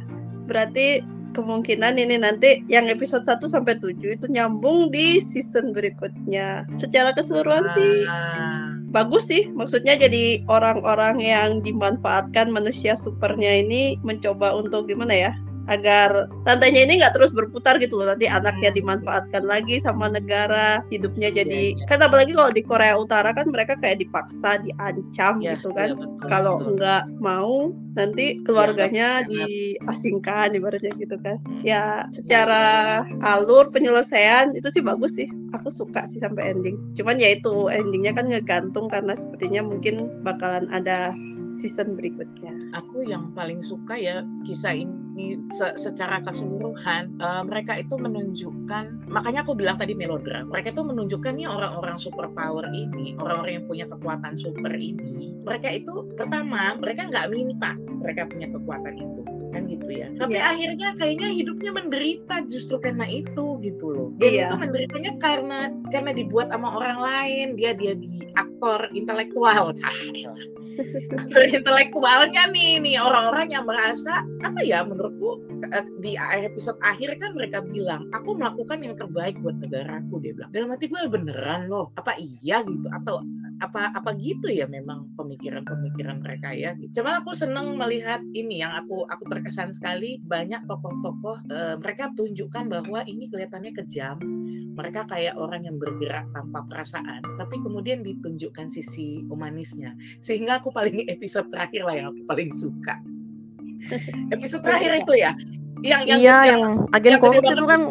Berarti 0.49 1.05
kemungkinan 1.31 1.95
ini 1.95 2.19
nanti 2.19 2.59
yang 2.67 2.91
episode 2.91 3.23
1 3.23 3.47
sampai 3.47 3.79
7 3.79 3.95
itu 4.03 4.25
nyambung 4.27 4.91
di 4.91 5.21
season 5.23 5.71
berikutnya. 5.71 6.67
Secara 6.75 7.15
keseluruhan 7.15 7.69
ah. 7.69 7.73
sih 7.77 7.95
bagus 8.91 9.31
sih. 9.31 9.47
Maksudnya 9.55 9.95
jadi 9.95 10.43
orang-orang 10.51 11.23
yang 11.23 11.63
dimanfaatkan 11.63 12.51
manusia 12.51 12.99
supernya 12.99 13.63
ini 13.63 13.95
mencoba 14.03 14.51
untuk 14.59 14.91
gimana 14.91 15.15
ya? 15.15 15.31
Agar 15.69 16.25
rantainya 16.47 16.87
ini 16.89 17.01
nggak 17.01 17.13
terus 17.13 17.35
berputar 17.35 17.77
gitu 17.77 18.01
loh 18.01 18.09
nanti 18.09 18.25
anaknya 18.25 18.73
hmm. 18.73 18.77
dimanfaatkan 18.81 19.43
lagi 19.45 19.77
sama 19.77 20.09
negara 20.09 20.81
hidupnya 20.89 21.29
jadi 21.29 21.77
ya, 21.77 21.77
ya. 21.77 21.85
kan 21.85 21.99
apalagi 22.01 22.33
kalau 22.33 22.49
di 22.49 22.63
Korea 22.65 22.95
Utara 22.97 23.29
kan 23.35 23.49
mereka 23.53 23.77
kayak 23.77 24.01
dipaksa 24.01 24.61
diancam 24.65 25.37
ya, 25.43 25.53
gitu 25.59 25.69
kan 25.75 25.93
ya, 25.93 26.27
kalau 26.31 26.57
nggak 26.57 27.05
mau 27.21 27.69
nanti 27.93 28.39
keluarganya 28.47 29.27
ya, 29.27 29.27
diasingkan 29.27 30.55
ibaratnya 30.57 30.95
gitu 30.97 31.19
kan 31.21 31.37
hmm. 31.45 31.61
ya 31.61 32.07
secara 32.09 33.03
alur 33.21 33.69
penyelesaian 33.69 34.55
itu 34.57 34.71
sih 34.73 34.81
bagus 34.81 35.19
sih 35.19 35.27
aku 35.51 35.69
suka 35.69 36.07
sih 36.07 36.17
sampai 36.23 36.55
ending 36.55 36.79
cuman 36.95 37.19
ya 37.19 37.35
itu 37.35 37.69
endingnya 37.69 38.15
kan 38.15 38.31
ngegantung 38.31 38.87
karena 38.87 39.13
sepertinya 39.13 39.61
mungkin 39.61 40.09
bakalan 40.23 40.71
ada 40.71 41.11
season 41.59 41.93
berikutnya. 41.93 42.73
Aku 42.73 43.05
yang 43.05 43.35
paling 43.37 43.61
suka 43.61 43.99
ya 43.99 44.25
kisah 44.47 44.73
ini 44.73 45.00
se 45.51 45.67
secara 45.75 46.23
keseluruhan 46.23 47.19
uh, 47.19 47.43
mereka 47.43 47.75
itu 47.77 47.99
menunjukkan 47.99 49.11
makanya 49.11 49.43
aku 49.43 49.53
bilang 49.53 49.75
tadi 49.75 49.91
melodram 49.91 50.47
mereka 50.47 50.71
itu 50.71 50.83
menunjukkan 50.87 51.35
nih 51.35 51.47
orang-orang 51.51 51.99
super 51.99 52.31
power 52.31 52.63
ini 52.71 53.13
orang-orang 53.19 53.61
yang 53.61 53.65
punya 53.67 53.85
kekuatan 53.87 54.33
super 54.39 54.71
ini. 54.71 55.35
Mereka 55.41 55.83
itu 55.83 56.05
pertama 56.15 56.77
mereka 56.77 57.09
nggak 57.09 57.27
minta 57.33 57.75
mereka 58.01 58.29
punya 58.29 58.47
kekuatan 58.49 58.95
itu 58.97 59.21
kan 59.51 59.67
gitu 59.67 59.87
ya. 59.91 60.07
Tapi 60.15 60.39
yeah. 60.39 60.51
akhirnya 60.55 60.89
kayaknya 60.95 61.29
hidupnya 61.35 61.71
menderita 61.75 62.35
justru 62.47 62.79
karena 62.79 63.05
itu 63.05 63.59
gitu 63.61 63.85
loh. 63.91 64.09
Dia 64.17 64.29
yeah. 64.31 64.39
itu 64.49 64.55
menderitanya 64.57 65.11
karena 65.19 65.59
karena 65.91 66.11
dibuat 66.15 66.49
sama 66.49 66.79
orang 66.79 66.99
lain. 67.03 67.47
Dia 67.59 67.75
dia 67.75 67.93
di 67.93 68.31
aktor 68.39 68.87
intelektual. 68.95 69.75
Aktor 71.19 71.43
intelektualnya 71.51 72.47
nih 72.47 72.79
nih 72.79 72.95
orang-orang 72.95 73.51
yang 73.51 73.67
merasa 73.67 74.23
apa 74.39 74.63
ya 74.63 74.87
menurutku 74.87 75.43
di 75.99 76.15
episode 76.17 76.79
akhir 76.81 77.19
kan 77.19 77.35
mereka 77.35 77.59
bilang 77.61 78.07
aku 78.15 78.33
melakukan 78.33 78.81
yang 78.81 78.95
terbaik 78.95 79.35
buat 79.43 79.59
negaraku 79.59 80.23
dia 80.23 80.33
bilang. 80.33 80.51
Dalam 80.55 80.69
hati 80.73 80.85
gue 80.87 81.01
beneran 81.11 81.67
loh? 81.67 81.91
Apa 81.99 82.15
iya 82.17 82.63
gitu? 82.63 82.87
Atau 82.95 83.21
apa 83.61 83.93
apa 83.93 84.15
gitu 84.17 84.49
ya 84.49 84.65
memang 84.65 85.11
pemikiran-pemikiran 85.19 86.23
mereka 86.23 86.55
ya? 86.55 86.73
Gitu. 86.79 87.01
cuman 87.01 87.21
aku 87.21 87.35
seneng 87.35 87.75
melihat 87.75 88.23
ini 88.33 88.63
yang 88.63 88.73
aku 88.73 89.05
aku 89.11 89.27
ter 89.27 89.41
terkesan 89.41 89.73
sekali 89.73 90.21
banyak 90.29 90.61
tokoh-tokoh 90.69 91.41
uh, 91.49 91.73
mereka 91.81 92.13
tunjukkan 92.13 92.69
bahwa 92.69 93.01
ini 93.09 93.25
kelihatannya 93.25 93.73
kejam. 93.73 94.21
Mereka 94.77 95.09
kayak 95.09 95.33
orang 95.33 95.65
yang 95.65 95.81
bergerak 95.81 96.29
tanpa 96.37 96.61
perasaan 96.69 97.25
tapi 97.41 97.57
kemudian 97.57 98.05
ditunjukkan 98.05 98.69
sisi 98.69 99.25
humanisnya. 99.25 99.97
Sehingga 100.21 100.61
aku 100.61 100.69
paling 100.69 101.09
episode 101.09 101.49
terakhir 101.49 101.81
lah 101.89 101.95
yang 101.97 102.07
aku 102.13 102.21
paling 102.29 102.53
suka 102.53 103.01
episode 104.35 104.63
terakhir 104.63 105.01
itu 105.01 105.13
ya? 105.17 105.31
Yang 105.81 106.01
yang 106.05 106.19
iya 106.21 106.37
yang, 106.45 106.59
yang 106.61 106.73
agen 106.93 107.13
korupsi 107.17 107.51
itu 107.51 107.65
kan 107.65 107.81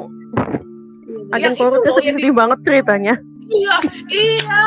agen 1.35 1.53
korupsi 1.59 1.88
sedih 1.98 2.33
banget 2.35 2.59
ceritanya. 2.62 3.14
Iya 3.50 3.76
iya. 4.14 4.62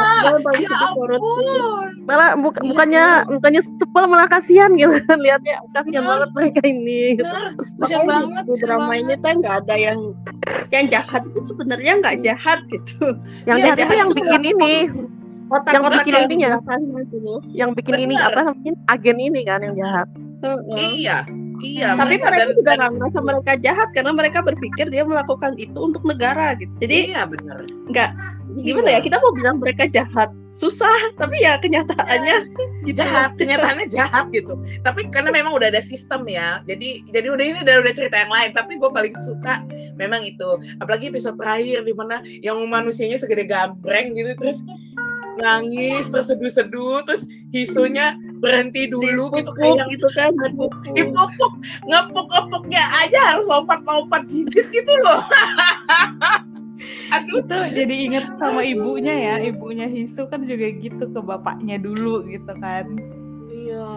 Ya 0.59 0.75
ampun. 0.91 1.87
Malah 2.03 2.35
bu 2.35 2.51
bukannya 2.51 3.23
bukannya 3.31 3.61
sepel 3.79 4.03
malah 4.11 4.27
kasihan 4.27 4.75
gitu. 4.75 4.91
Kan 5.07 5.23
lihatnya 5.23 5.63
kasihan 5.71 6.03
banget 6.03 6.29
mereka 6.35 6.61
ini 6.67 7.15
gitu. 7.15 7.23
kasihan 7.79 8.03
banget 8.03 8.43
di 8.43 8.55
drama 8.59 8.93
ini 8.99 9.13
tuh 9.15 9.31
nggak 9.39 9.55
ada 9.63 9.75
yang 9.79 9.99
yang 10.75 10.85
jahat 10.91 11.23
itu 11.31 11.39
sebenarnya 11.47 12.03
nggak 12.03 12.15
jahat 12.27 12.59
gitu. 12.67 13.15
Yang 13.47 13.57
ya, 13.57 13.63
jahat, 13.63 13.77
jahat 13.79 13.87
itu 13.87 13.95
yang 13.95 14.11
bikin 14.11 14.43
ini. 14.43 14.75
otak 15.53 15.75
yang 15.75 15.83
bikin 15.85 16.13
yang 16.17 16.25
ininya. 16.25 16.49
yang 17.53 17.71
bikin 17.77 17.93
Bener. 17.93 18.05
ini 18.09 18.15
apa 18.17 18.39
namanya? 18.51 18.73
Agen 18.89 19.17
ini 19.21 19.41
kan 19.45 19.61
yang 19.61 19.75
jahat 19.77 20.07
iya 20.77 21.25
Iya, 21.63 21.95
tapi 21.95 22.19
mereka, 22.19 22.27
mereka 22.33 22.53
juga 22.59 22.71
nggak 22.75 22.91
merasa 22.97 23.19
mereka 23.23 23.51
jahat 23.61 23.89
karena 23.95 24.11
mereka 24.11 24.39
berpikir 24.43 24.85
dia 24.91 25.07
melakukan 25.07 25.55
itu 25.55 25.77
untuk 25.79 26.03
negara 26.03 26.59
gitu. 26.59 26.73
Jadi 26.83 27.13
iya 27.13 27.23
benar. 27.23 27.63
Nggak 27.87 28.09
gimana 28.61 28.89
ya 28.93 28.99
kita 29.01 29.17
mau 29.17 29.33
bilang 29.33 29.57
mereka 29.57 29.89
jahat 29.89 30.29
susah 30.53 30.93
tapi 31.17 31.41
ya 31.41 31.57
kenyataannya 31.57 32.37
ya, 32.37 32.39
gitu. 32.85 33.01
jahat 33.01 33.33
kenyataannya 33.41 33.87
jahat 33.89 34.29
gitu 34.29 34.53
tapi 34.85 35.09
karena 35.09 35.33
memang 35.33 35.57
udah 35.57 35.73
ada 35.73 35.81
sistem 35.81 36.29
ya 36.29 36.61
jadi 36.69 37.01
jadi 37.09 37.33
udah 37.33 37.45
ini 37.49 37.59
udah 37.65 37.81
udah 37.81 37.93
cerita 37.97 38.21
yang 38.21 38.29
lain 38.29 38.53
tapi 38.53 38.77
gue 38.77 38.91
paling 38.93 39.15
suka 39.17 39.65
memang 39.97 40.21
itu 40.21 40.61
apalagi 40.77 41.09
episode 41.09 41.41
terakhir 41.41 41.81
di 41.81 41.93
mana 41.97 42.21
yang 42.45 42.61
manusianya 42.69 43.17
segede 43.17 43.49
gambreng 43.49 44.13
gitu 44.13 44.37
terus 44.37 44.61
nangis 45.39 46.09
terus 46.09 46.29
seduh-seduh 46.29 47.01
terus 47.05 47.25
hisunya 47.55 48.17
berhenti 48.43 48.89
dulu 48.89 49.33
gitu 49.33 49.49
kayak 49.57 49.87
gitu 49.89 50.07
kan 50.13 50.31
dipupuk 50.93 51.53
ngepuk-ngepuknya 51.89 52.83
aja 53.05 53.19
harus 53.33 53.45
lompat-lompat 53.49 54.27
cicit 54.29 54.67
gitu 54.69 54.93
loh 55.05 55.21
Aduh. 57.13 57.45
Itu 57.45 57.57
jadi 57.77 57.95
inget 58.09 58.25
sama 58.35 58.65
ibunya 58.65 59.13
ya, 59.13 59.35
ibunya 59.39 59.87
Hisu 59.87 60.27
kan 60.27 60.43
juga 60.49 60.67
gitu 60.81 61.05
ke 61.13 61.19
bapaknya 61.21 61.79
dulu 61.79 62.25
gitu 62.27 62.53
kan. 62.59 62.85
Iya. 63.47 63.87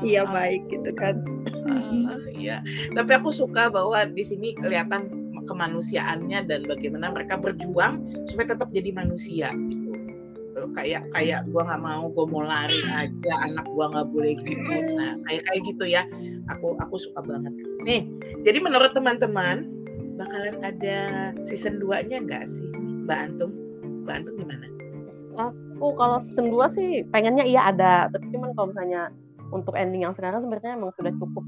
Iya 0.00 0.22
baik 0.28 0.62
gitu 0.70 0.90
kan. 0.96 1.20
Uh, 1.68 2.16
iya. 2.32 2.64
Tapi 2.94 3.10
aku 3.12 3.28
suka 3.34 3.68
bahwa 3.68 4.06
di 4.08 4.24
sini 4.24 4.56
kelihatan 4.56 5.24
kemanusiaannya 5.44 6.48
dan 6.48 6.60
bagaimana 6.64 7.12
mereka 7.12 7.36
berjuang 7.36 8.00
supaya 8.28 8.56
tetap 8.56 8.72
jadi 8.72 8.90
manusia 8.96 9.52
gitu 9.52 9.83
kayak 10.74 11.06
kayak 11.14 11.46
gua 11.54 11.62
nggak 11.66 11.82
mau 11.82 12.04
gue 12.10 12.26
mau 12.28 12.42
lari 12.42 12.82
aja 12.92 13.32
anak 13.46 13.66
gua 13.72 13.90
nggak 13.94 14.08
boleh 14.10 14.34
gitu. 14.42 14.74
Nah 14.98 15.14
kayak 15.26 15.42
kayak 15.48 15.60
gitu 15.64 15.84
ya. 15.86 16.02
Aku 16.52 16.76
aku 16.82 16.98
suka 16.98 17.22
banget. 17.24 17.54
Nih 17.86 18.06
jadi 18.42 18.58
menurut 18.58 18.92
teman-teman 18.92 19.70
bakalan 20.14 20.62
ada 20.62 21.32
season 21.42 21.82
2-nya 21.82 22.22
nggak 22.22 22.46
sih 22.46 22.68
Mbak 23.06 23.18
Antum? 23.18 23.50
Mbak 24.06 24.14
Antum 24.22 24.34
gimana? 24.38 24.66
Aku 25.34 25.90
kalau 25.98 26.22
season 26.22 26.54
2 26.54 26.76
sih 26.78 27.02
pengennya 27.10 27.42
iya 27.42 27.74
ada, 27.74 28.06
tapi 28.12 28.30
cuman 28.30 28.54
kalau 28.54 28.70
misalnya 28.70 29.10
untuk 29.50 29.74
ending 29.74 30.06
yang 30.06 30.14
sekarang 30.14 30.46
sebenarnya 30.46 30.78
emang 30.78 30.94
sudah 30.94 31.12
cukup 31.18 31.44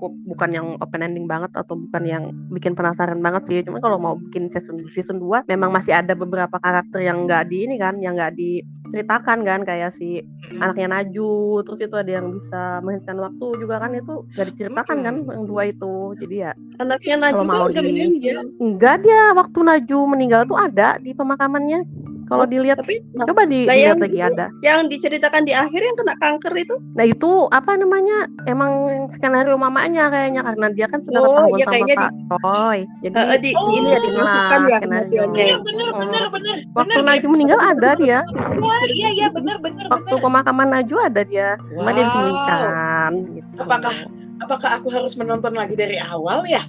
cukup 0.00 0.16
bukan 0.32 0.50
yang 0.56 0.66
open 0.80 1.04
ending 1.04 1.28
banget 1.28 1.52
atau 1.52 1.76
bukan 1.76 2.02
yang 2.08 2.24
bikin 2.48 2.72
penasaran 2.72 3.20
banget 3.20 3.44
sih. 3.44 3.60
Cuma 3.68 3.84
kalau 3.84 4.00
mau 4.00 4.16
bikin 4.16 4.48
season 4.48 4.80
season 4.96 5.20
2 5.20 5.44
memang 5.44 5.68
masih 5.68 5.92
ada 5.92 6.16
beberapa 6.16 6.56
karakter 6.56 7.04
yang 7.04 7.28
nggak 7.28 7.52
di 7.52 7.68
ini 7.68 7.76
kan, 7.76 8.00
yang 8.00 8.16
nggak 8.16 8.32
diceritakan 8.32 9.44
kan 9.44 9.60
kayak 9.68 9.92
si 9.92 10.24
hmm. 10.24 10.56
anaknya 10.56 10.88
Naju, 10.88 11.60
terus 11.68 11.78
itu 11.84 11.96
ada 12.00 12.12
yang 12.16 12.32
bisa 12.32 12.80
menghentikan 12.80 13.20
waktu 13.20 13.46
juga 13.60 13.76
kan 13.76 13.92
itu 13.92 14.14
nggak 14.32 14.46
diceritakan 14.56 14.98
kan 15.04 15.14
yang 15.28 15.44
dua 15.44 15.62
itu. 15.68 16.16
Jadi 16.16 16.36
ya 16.48 16.52
anaknya 16.80 17.16
Naju 17.20 17.34
kalau 17.36 17.44
mau 17.44 17.68
di 17.68 18.24
enggak 18.56 18.96
dia 19.04 19.36
waktu 19.36 19.58
Naju 19.60 19.98
meninggal 20.08 20.48
tuh 20.48 20.56
ada 20.56 20.96
di 20.96 21.12
pemakamannya. 21.12 22.08
Kalau 22.30 22.46
dilihat 22.46 22.78
tapi 22.78 23.02
nah, 23.10 23.26
coba 23.26 23.42
dilihat 23.42 23.98
nah 23.98 24.06
lagi 24.06 24.20
ada. 24.22 24.46
Yang 24.62 24.80
diceritakan 24.94 25.42
di 25.42 25.50
akhir 25.50 25.80
yang 25.82 25.96
kena 25.98 26.14
kanker 26.22 26.54
itu? 26.54 26.76
Nah, 26.94 27.04
itu 27.10 27.30
apa 27.50 27.74
namanya? 27.74 28.30
Emang 28.46 28.70
skenario 29.10 29.58
mamanya 29.58 30.06
kayaknya 30.14 30.46
karena 30.46 30.66
dia 30.70 30.86
kan 30.86 31.02
sudah 31.02 31.18
oh, 31.26 31.26
ketahuan 31.26 31.58
iya, 31.58 31.96
sama 31.98 32.30
Pak 32.30 32.38
Roy. 32.46 32.78
Jadi 33.02 33.18
uh, 33.18 33.38
di, 33.42 33.50
oh, 33.58 33.66
ini 33.74 33.88
ya 33.90 33.98
dimasukkan 33.98 34.60
ya 34.62 34.78
skenario. 34.78 35.22
Iya, 35.34 35.56
benar 35.58 35.90
benar 35.98 36.24
benar. 36.30 36.56
Waktu 36.78 37.00
Naju 37.02 37.26
meninggal 37.34 37.60
ada 37.66 37.90
dia. 37.98 38.18
Iya, 38.30 38.78
iya, 38.94 39.08
iya, 39.10 39.26
benar 39.34 39.56
benar 39.58 39.90
Waktu 39.90 40.14
pemakaman 40.22 40.68
Naju 40.70 40.96
ada 41.02 41.22
dia. 41.26 41.58
Cuma 41.74 41.90
dia 41.90 42.06
disembunyikan 42.06 43.12
gitu. 43.34 43.58
Apakah 43.58 43.94
apakah 44.38 44.70
aku 44.78 44.88
harus 44.94 45.18
menonton 45.18 45.58
lagi 45.58 45.74
dari 45.74 45.98
awal 45.98 46.46
ya? 46.46 46.62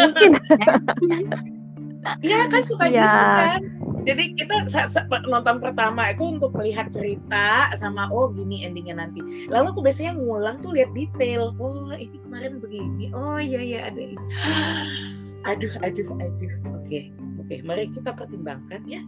Mungkin. 0.00 0.32
Iya 2.20 2.52
kan 2.52 2.60
suka 2.60 2.84
ya. 2.92 3.00
gitu 3.00 3.18
kan. 3.40 3.60
Jadi 4.04 4.36
kita 4.36 4.68
nonton 5.24 5.56
pertama 5.64 6.12
itu 6.12 6.36
untuk 6.36 6.52
melihat 6.52 6.92
cerita 6.92 7.72
sama 7.74 8.12
oh 8.12 8.28
gini 8.28 8.64
endingnya 8.64 9.00
nanti. 9.00 9.48
Lalu 9.48 9.72
aku 9.72 9.80
biasanya 9.80 10.12
ngulang 10.16 10.60
tuh 10.60 10.76
lihat 10.76 10.92
detail. 10.92 11.56
Oh 11.56 11.90
ini 11.96 12.20
kemarin 12.20 12.60
begini. 12.60 13.08
Oh 13.16 13.40
iya 13.40 13.60
iya 13.60 13.80
ada 13.88 14.00
ini. 14.00 14.16
Aduh 15.44 15.72
aduh 15.84 16.08
aduh. 16.24 16.54
Oke 16.80 17.12
oke 17.36 17.54
mari 17.68 17.92
kita 17.92 18.16
pertimbangkan 18.16 18.80
ya. 18.88 19.04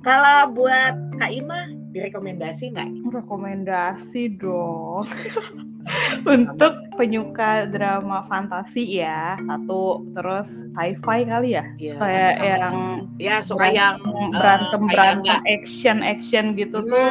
Kalau 0.00 0.48
buat 0.56 0.96
Kak 1.20 1.28
Ima, 1.28 1.68
direkomendasi 1.92 2.72
nggak? 2.72 2.88
Rekomendasi 3.12 4.40
dong. 4.40 5.04
Untuk 6.22 6.94
penyuka 6.94 7.66
drama 7.66 8.22
fantasi 8.30 9.02
ya, 9.02 9.34
satu 9.34 10.06
terus 10.14 10.48
sci-fi 10.78 11.18
kali 11.26 11.58
ya, 11.58 11.64
ya 11.74 11.94
kayak 11.98 12.34
yang 12.38 12.76
ya 13.18 13.36
suka 13.42 13.66
yang 13.72 13.98
berantem 14.30 14.86
berantem 14.86 15.42
uh, 15.42 15.42
action 15.50 15.98
action 16.06 16.54
gitu 16.54 16.86
hmm, 16.86 16.90
tuh 16.90 17.10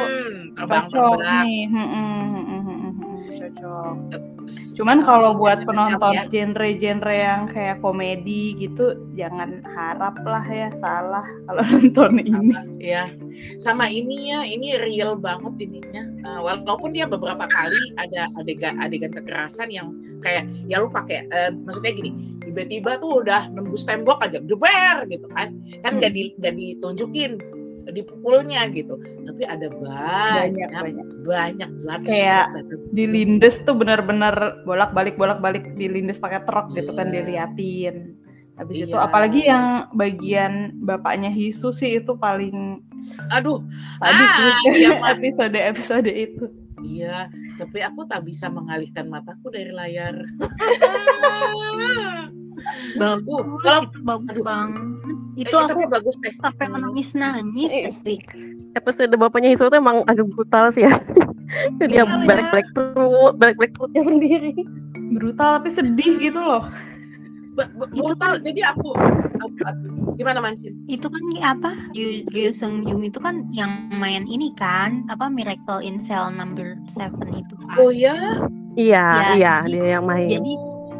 cocok 0.64 1.20
nih. 1.20 1.68
Hmm, 1.68 1.86
hmm, 1.86 1.88
hmm, 1.92 2.44
hmm, 2.48 2.62
hmm, 2.64 2.92
hmm 2.96 3.16
cocok. 3.42 4.31
Cuman 4.76 5.04
kalau 5.04 5.36
buat 5.36 5.62
penonton 5.68 6.16
ya. 6.16 6.26
genre-genre 6.28 7.14
yang 7.14 7.46
kayak 7.50 7.78
komedi 7.84 8.56
gitu, 8.56 8.96
jangan 9.14 9.62
harap 9.64 10.16
lah 10.24 10.44
ya 10.48 10.68
salah 10.80 11.26
kalau 11.46 11.62
nonton 11.72 12.12
ini. 12.18 12.54
Iya, 12.82 13.12
sama 13.62 13.86
ini 13.86 14.32
ya, 14.32 14.42
ini 14.42 14.78
real 14.80 15.18
banget 15.20 15.68
ininya. 15.68 16.02
Uh, 16.22 16.40
walaupun 16.42 16.94
dia 16.94 17.06
beberapa 17.06 17.46
kali 17.46 17.82
ada 17.98 18.26
adegan 18.38 18.78
adegan 18.82 19.12
kekerasan 19.12 19.70
yang 19.70 19.94
kayak 20.22 20.48
ya 20.66 20.82
lu 20.82 20.88
pakai, 20.90 21.26
uh, 21.30 21.50
maksudnya 21.62 21.92
gini, 21.94 22.10
tiba-tiba 22.42 22.98
tuh 22.98 23.22
udah 23.22 23.50
nembus 23.52 23.86
tembok 23.86 24.22
aja, 24.24 24.42
jeber 24.42 25.06
gitu 25.10 25.26
kan, 25.34 25.54
kan 25.84 25.98
nggak 25.98 26.12
hmm. 26.14 26.38
di, 26.40 26.52
ditunjukin 26.58 27.61
dipukulnya 27.90 28.70
gitu 28.70 28.94
tapi 29.26 29.42
ada 29.42 29.66
banyak 29.72 30.70
banyak 30.70 31.00
banyak, 31.26 31.70
banyak 31.82 32.06
kayak 32.06 32.46
dilindes 32.94 33.58
tuh 33.66 33.74
benar-benar 33.74 34.62
bolak-balik 34.62 35.18
bolak-balik 35.18 35.74
dilindes 35.74 36.22
pakai 36.22 36.44
truk 36.46 36.70
yeah. 36.70 36.76
gitu 36.78 36.90
kan 36.94 37.10
iya. 37.10 37.14
diliatin 37.18 37.96
habis 38.54 38.76
yeah. 38.78 38.86
itu 38.86 38.96
iya. 38.96 39.06
apalagi 39.08 39.40
yang 39.42 39.64
bagian 39.96 40.52
bapaknya 40.84 41.30
Hisu 41.32 41.74
sih 41.74 41.98
itu 41.98 42.14
paling 42.14 42.84
aduh 43.34 43.58
habis 43.98 44.30
ah, 44.30 44.58
iya, 44.78 44.94
episode 45.10 45.58
episode 45.58 46.10
itu 46.10 46.46
iya 46.86 47.26
tapi 47.58 47.82
aku 47.82 48.06
tak 48.06 48.22
bisa 48.22 48.46
mengalihkan 48.46 49.10
mataku 49.10 49.50
dari 49.50 49.74
layar 49.74 50.14
bagus 53.00 53.44
kalau 53.66 53.82
bagus 54.06 54.38
banget 54.44 55.16
itu 55.32 55.54
eh, 55.56 55.64
aku 55.64 55.88
bagus 55.88 56.16
deh. 56.20 56.32
sampai 56.40 56.66
menangis 56.68 57.16
nangis 57.16 57.72
eh, 57.72 57.88
sih 57.88 58.18
episode 58.76 59.12
bapaknya 59.16 59.52
Hiso 59.52 59.68
tuh 59.68 59.78
emang 59.78 60.04
agak 60.08 60.28
brutal 60.32 60.72
sih 60.72 60.84
ya. 60.88 60.92
Dia 61.90 62.08
balik 62.08 62.48
balik 62.48 62.68
perut 62.72 63.34
balik 63.36 63.56
balik 63.60 63.72
perutnya 63.76 64.02
sendiri. 64.08 64.52
Brutal 65.12 65.60
tapi 65.60 65.68
sedih 65.68 66.12
gitu 66.16 66.40
loh. 66.40 66.64
Brutal 67.92 68.40
itu, 68.40 68.48
jadi 68.48 68.72
aku, 68.72 68.96
aku, 68.96 69.56
aku 69.68 70.16
gimana 70.16 70.40
mancin? 70.40 70.72
Itu 70.88 71.12
kan 71.12 71.20
apa? 71.44 71.76
Ryu 71.92 72.48
Seung 72.48 72.88
Jung 72.88 73.04
itu 73.04 73.20
kan 73.20 73.44
yang 73.52 73.92
main 73.92 74.24
ini 74.24 74.56
kan? 74.56 75.04
Apa 75.12 75.28
Miracle 75.28 75.84
in 75.84 76.00
Cell 76.00 76.32
Number 76.32 76.80
Seven 76.88 77.28
itu 77.36 77.54
kan? 77.60 77.76
Oh 77.76 77.92
ya 77.92 78.16
iya 78.72 79.04
ya, 79.04 79.28
iya 79.36 79.54
jadi, 79.68 79.72
dia 79.76 79.86
yang 80.00 80.04
main. 80.08 80.28
jadi 80.32 80.52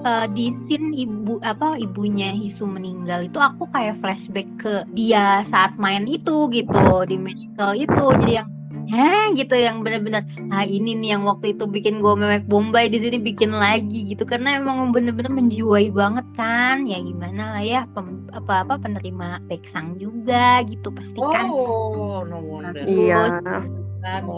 uh, 0.05 0.27
di 0.31 0.51
scene 0.53 0.93
ibu 0.95 1.39
apa 1.43 1.79
ibunya 1.79 2.35
Hisu 2.35 2.67
meninggal 2.67 3.27
itu 3.27 3.39
aku 3.39 3.67
kayak 3.71 3.99
flashback 3.99 4.49
ke 4.59 4.75
dia 4.95 5.43
saat 5.47 5.75
main 5.79 6.05
itu 6.07 6.51
gitu 6.51 7.07
di 7.07 7.17
medical 7.19 7.75
itu. 7.75 8.05
Jadi 8.23 8.33
yang 8.43 8.49
heh 8.93 9.33
gitu 9.39 9.55
yang 9.57 9.81
bener-bener 9.81 10.27
nah 10.51 10.67
ini 10.67 10.93
nih 10.99 11.17
yang 11.17 11.23
waktu 11.25 11.57
itu 11.57 11.65
bikin 11.65 12.03
gue 12.03 12.13
mewek 12.13 12.45
Bombay 12.51 12.91
di 12.91 12.99
sini 13.01 13.17
bikin 13.23 13.55
lagi 13.55 14.11
gitu. 14.11 14.27
Karena 14.27 14.59
emang 14.59 14.91
bener-bener 14.91 15.31
menjiwai 15.31 15.89
banget 15.95 16.27
kan. 16.35 16.85
Ya 16.85 16.99
gimana 17.01 17.57
lah 17.59 17.65
ya 17.65 17.87
pem, 17.95 18.27
apa 18.35 18.67
apa 18.67 18.75
penerima 18.83 19.41
peksang 19.47 19.97
juga 19.97 20.61
gitu 20.67 20.91
pasti 20.93 21.19
kan. 21.19 21.47
oh 21.49 22.27
no 22.27 22.39
wonder. 22.43 22.83
Iya. 22.83 23.41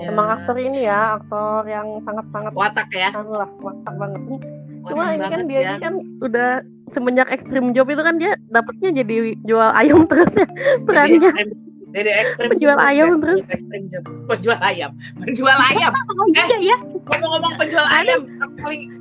Emang 0.04 0.28
aktor 0.28 0.60
ini 0.60 0.84
ya 0.84 1.16
aktor 1.16 1.64
yang 1.64 1.96
sangat-sangat 2.04 2.52
watak 2.52 2.88
ya. 2.92 3.08
lah 3.16 3.48
watak 3.64 3.94
banget 3.96 4.44
cuma 4.88 5.16
ini 5.16 5.26
kan 5.26 5.42
dia 5.48 5.60
ya. 5.60 5.74
kan 5.80 5.94
udah 6.20 6.60
semenjak 6.92 7.28
ekstrim 7.32 7.72
job 7.72 7.88
itu 7.90 8.02
kan 8.04 8.16
dia 8.20 8.36
dapetnya 8.52 9.02
jadi 9.02 9.34
jual 9.42 9.70
ayam 9.74 10.04
terus 10.10 10.32
ya 10.36 10.46
perannya 10.84 11.32
jadi 11.94 12.10
ekstrim 12.26 12.48
penjual 12.50 12.78
ayam 12.78 13.22
terus 13.22 13.46
ekstrim 13.48 13.86
job 13.88 14.04
penjual 14.28 14.58
ayam 14.60 14.90
penjual 15.22 15.58
ayam 15.72 15.92
oh 16.20 16.26
iya 16.34 16.44
eh, 16.46 16.60
ya 16.62 16.76
ngomong-ngomong 16.82 17.54
penjual 17.56 17.86
ayam 17.88 18.20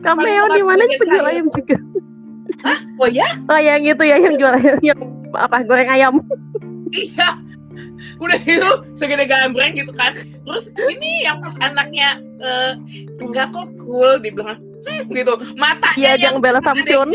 cameo 0.02 0.46
di 0.54 0.62
mana 0.64 0.84
penjual 0.98 1.26
ayam 1.26 1.48
juga 1.52 1.78
Hah? 2.64 2.80
Oh 2.96 3.10
ya? 3.12 3.28
Oh 3.52 3.60
yang 3.60 3.84
itu 3.84 4.04
ya 4.08 4.16
yang 4.16 4.36
jual 4.40 4.54
ayam 4.56 4.80
yang 4.80 5.00
apa 5.36 5.68
goreng 5.68 5.92
ayam. 5.92 6.24
iya. 6.96 7.36
Udah 8.24 8.40
itu 8.40 8.70
segede 8.96 9.28
gambreng 9.28 9.76
gitu 9.76 9.92
kan. 9.92 10.16
Terus 10.48 10.72
ini 10.88 11.28
yang 11.28 11.44
pas 11.44 11.60
anaknya 11.60 12.24
uh, 12.40 12.80
enggak 13.20 13.52
kok 13.52 13.68
cool 13.84 14.16
dibilang 14.24 14.64
gitu 15.12 15.34
matanya 15.56 16.16
ya, 16.16 16.30
yang 16.30 16.44
bela 16.44 16.60
samcun 16.62 17.12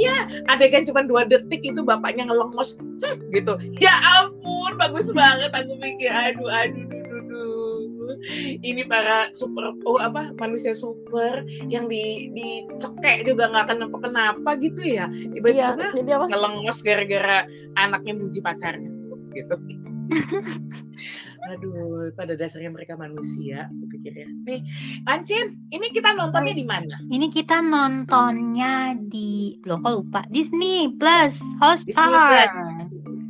Iya, 0.00 0.16
adegan 0.48 0.88
cuma 0.88 1.04
dua 1.04 1.28
detik 1.28 1.60
itu 1.60 1.84
bapaknya 1.84 2.24
ngelengos 2.24 2.80
gitu. 3.36 3.52
Ya 3.76 3.92
ampun, 4.00 4.80
bagus 4.80 5.12
banget. 5.12 5.52
Aku 5.52 5.76
mikir, 5.76 6.08
aduh, 6.08 6.48
aduh, 6.48 6.88
aduh, 6.88 7.20
aduh. 7.20 8.16
Ini 8.64 8.88
para 8.88 9.28
super, 9.36 9.76
oh 9.84 10.00
apa, 10.00 10.32
manusia 10.40 10.72
super 10.72 11.44
yang 11.68 11.84
di 11.84 12.32
dicekek 12.32 13.28
juga 13.28 13.52
nggak 13.52 13.76
kenapa 13.76 13.96
kenapa 14.00 14.50
gitu 14.56 14.80
ya. 14.80 15.04
Tiba-tiba 15.12 15.92
ya, 16.00 16.16
ngelengos 16.32 16.80
gara-gara 16.80 17.44
anaknya 17.76 18.16
muji 18.16 18.40
pacarnya, 18.40 18.88
gitu. 19.36 19.54
Aduh, 21.50 22.12
pada 22.14 22.36
dasarnya 22.36 22.68
mereka 22.68 22.94
manusia, 23.00 23.66
pikir 23.90 24.12
ya. 24.12 24.28
Nih, 24.44 24.60
Ancin, 25.08 25.56
ini 25.72 25.88
kita 25.90 26.12
nontonnya 26.12 26.52
di 26.52 26.66
mana? 26.68 26.94
Ini 27.08 27.26
kita 27.32 27.64
nontonnya 27.64 28.94
di, 28.94 29.56
loh 29.64 29.80
kok 29.80 29.92
lupa, 29.96 30.20
Disney 30.28 30.92
Plus 31.00 31.40
Hotstar. 31.58 32.46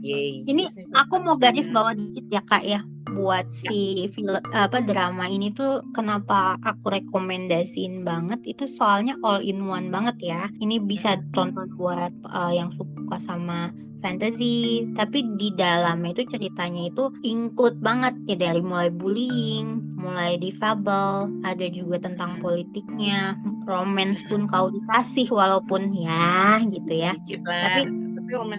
Yay, 0.00 0.48
ini 0.48 0.64
Disney 0.64 0.88
aku 0.96 1.20
mau 1.20 1.36
garis 1.36 1.68
bawah 1.68 1.92
dikit 1.92 2.24
ya 2.32 2.42
kak 2.48 2.64
ya 2.64 2.80
buat 3.12 3.52
si 3.52 4.08
film 4.16 4.40
apa 4.56 4.80
drama 4.80 5.28
ini 5.28 5.52
tuh 5.52 5.84
kenapa 5.92 6.56
aku 6.64 6.88
rekomendasiin 6.88 8.00
banget 8.00 8.40
itu 8.48 8.64
soalnya 8.64 9.12
all 9.20 9.44
in 9.44 9.60
one 9.68 9.92
banget 9.92 10.16
ya 10.24 10.42
ini 10.62 10.80
bisa 10.80 11.20
tonton 11.36 11.68
buat 11.76 12.16
uh, 12.32 12.48
yang 12.48 12.72
suka 12.72 13.20
sama 13.20 13.68
fantasy 14.00 14.88
tapi 14.96 15.22
di 15.36 15.52
dalamnya 15.54 16.16
itu 16.16 16.24
ceritanya 16.32 16.88
itu 16.88 17.12
include 17.22 17.78
banget 17.80 18.16
ya 18.26 18.36
dari 18.50 18.60
mulai 18.64 18.90
bullying 18.90 19.90
mulai 20.00 20.40
difabel 20.40 21.28
ada 21.44 21.66
juga 21.68 22.00
tentang 22.00 22.40
politiknya 22.40 23.36
romance 23.68 24.24
pun 24.26 24.48
kau 24.48 24.72
dikasih 24.72 25.28
walaupun 25.28 25.92
ya 25.92 26.64
gitu 26.66 26.92
ya. 26.92 27.12
Tapi 27.46 27.82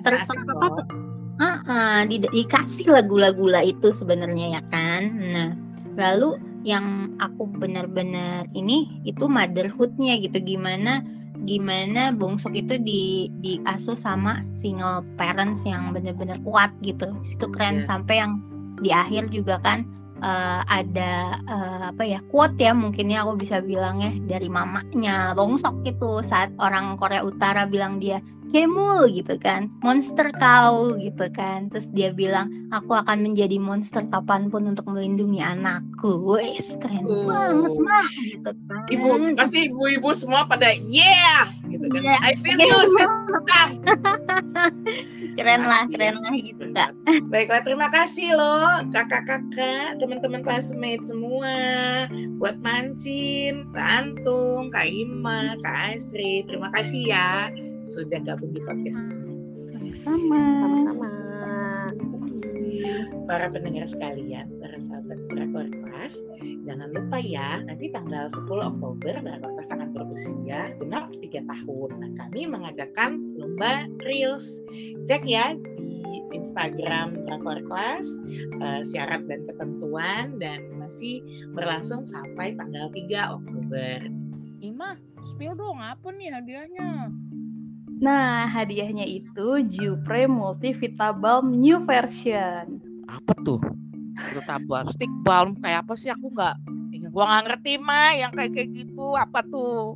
terus 0.06 0.30
Uh, 1.42 1.58
uh, 1.66 2.00
di, 2.06 2.22
dikasih 2.22 2.86
lagu-lagu 2.86 3.50
itu 3.66 3.90
sebenarnya 3.90 4.60
ya 4.60 4.64
kan. 4.70 5.10
Nah, 5.10 5.50
lalu 5.98 6.38
yang 6.62 7.18
aku 7.18 7.50
benar-benar 7.58 8.46
ini 8.54 9.02
itu 9.10 9.26
motherhoodnya 9.26 10.22
gitu. 10.22 10.38
Gimana 10.38 11.02
gimana 11.46 12.14
Bungsok 12.14 12.54
itu 12.54 12.78
di 12.78 13.28
diasuh 13.42 13.98
sama 13.98 14.46
single 14.54 15.02
parents 15.18 15.66
yang 15.66 15.90
benar-benar 15.90 16.38
kuat 16.46 16.70
gitu 16.86 17.10
itu 17.26 17.46
keren 17.50 17.82
yeah. 17.82 17.88
sampai 17.88 18.22
yang 18.22 18.38
di 18.82 18.90
akhir 18.94 19.30
juga 19.34 19.58
kan 19.62 19.86
uh, 20.22 20.62
ada 20.70 21.42
uh, 21.50 21.82
apa 21.92 22.04
ya 22.06 22.20
quote 22.30 22.56
ya 22.62 22.72
mungkinnya 22.72 23.26
aku 23.26 23.42
bisa 23.42 23.60
bilang 23.60 24.00
ya 24.00 24.14
dari 24.30 24.48
mamanya 24.48 25.34
Bongsok 25.36 25.84
itu 25.84 26.22
saat 26.24 26.54
orang 26.62 26.96
Korea 26.96 27.26
Utara 27.26 27.66
bilang 27.68 27.98
dia 27.98 28.22
Kemul 28.52 29.08
gitu 29.16 29.40
kan 29.40 29.72
monster 29.80 30.28
kau 30.36 31.00
gitu 31.00 31.32
kan. 31.32 31.72
Terus 31.72 31.88
dia 31.96 32.12
bilang 32.12 32.52
aku 32.76 33.00
akan 33.00 33.24
menjadi 33.24 33.56
monster 33.56 34.04
kapan 34.12 34.52
pun 34.52 34.68
untuk 34.68 34.92
melindungi 34.92 35.40
anakku. 35.40 36.20
Wes 36.20 36.76
keren 36.84 37.08
uh. 37.08 37.32
banget 37.32 37.74
mah 37.80 38.10
gitu 38.28 38.52
kan 38.68 38.84
ibu 38.92 39.08
pasti 39.40 39.72
ibu-ibu 39.72 40.12
semua 40.12 40.44
pada 40.52 40.76
yeah 40.92 41.48
gitu 41.82 42.00
kan. 42.02 42.16
Yeah. 42.16 42.20
I 42.22 42.34
feel 42.38 42.60
you 42.60 42.80
sister. 42.98 43.40
Keren 45.40 45.62
lah 45.66 45.88
keren 45.90 46.16
lah 46.22 46.34
gitu 46.38 46.66
kak. 46.76 46.92
Baiklah 47.32 47.64
terima 47.66 47.88
kasih 47.90 48.36
loh 48.36 48.86
kakak-kakak 48.94 49.98
teman-teman 49.98 50.46
classmate 50.46 51.04
semua. 51.08 51.56
Buat 52.38 52.60
mancin 52.62 53.66
Kak 53.74 53.90
Antung 54.06 54.70
Kak 54.70 54.88
Ima 54.88 55.56
Kak 55.64 55.98
Asri 55.98 56.46
terima 56.46 56.70
kasih 56.76 57.10
ya 57.10 57.50
sudah 57.88 58.22
gabung 58.24 58.54
di 58.54 58.62
podcast 58.64 59.02
Sama-sama. 60.02 61.31
Para 63.28 63.52
pendengar 63.52 63.88
sekalian, 63.88 64.48
para 64.60 64.78
sahabat 64.80 65.20
Drakor 65.32 65.68
Class, 65.84 66.16
jangan 66.64 66.90
lupa 66.92 67.18
ya, 67.20 67.64
nanti 67.68 67.92
tanggal 67.92 68.28
10 68.32 68.48
Oktober 68.48 69.14
Drakor 69.20 69.52
Class 69.56 69.70
akan 69.72 69.90
berusia 69.92 70.60
genap 70.80 71.12
3 71.12 71.44
tahun. 71.48 71.90
Nah, 72.00 72.12
kami 72.18 72.48
mengadakan 72.48 73.20
lomba 73.36 73.88
Reels. 74.08 74.60
Cek 75.08 75.24
ya 75.28 75.56
di 75.80 76.24
Instagram 76.32 77.28
Drakor 77.28 77.60
Class, 77.68 78.08
uh, 78.64 78.82
syarat 78.88 79.28
dan 79.28 79.48
ketentuan, 79.48 80.40
dan 80.40 80.72
masih 80.80 81.24
berlangsung 81.52 82.08
sampai 82.08 82.56
tanggal 82.56 82.88
3 82.92 83.36
Oktober. 83.36 83.98
Ima, 84.62 84.96
spill 85.34 85.58
dong 85.58 85.82
apa 85.82 86.14
nih 86.14 86.30
hadiahnya? 86.32 87.10
Nah, 88.02 88.50
hadiahnya 88.50 89.06
itu 89.06 89.62
Jupre 89.70 90.26
Multivita 90.26 91.14
Balm 91.14 91.54
New 91.54 91.86
Version. 91.86 92.82
Apa 93.06 93.38
tuh? 93.46 93.62
Multivita 94.18 94.58
Balm, 94.66 94.90
stick 94.90 95.14
balm 95.22 95.54
kayak 95.62 95.86
apa 95.86 95.94
sih? 95.94 96.10
Aku 96.10 96.34
nggak, 96.34 96.58
gua 97.14 97.26
nggak 97.30 97.44
ngerti 97.46 97.74
mah 97.78 98.18
yang 98.18 98.34
kayak 98.34 98.58
kayak 98.58 98.70
gitu. 98.74 99.14
Apa 99.14 99.46
tuh? 99.46 99.94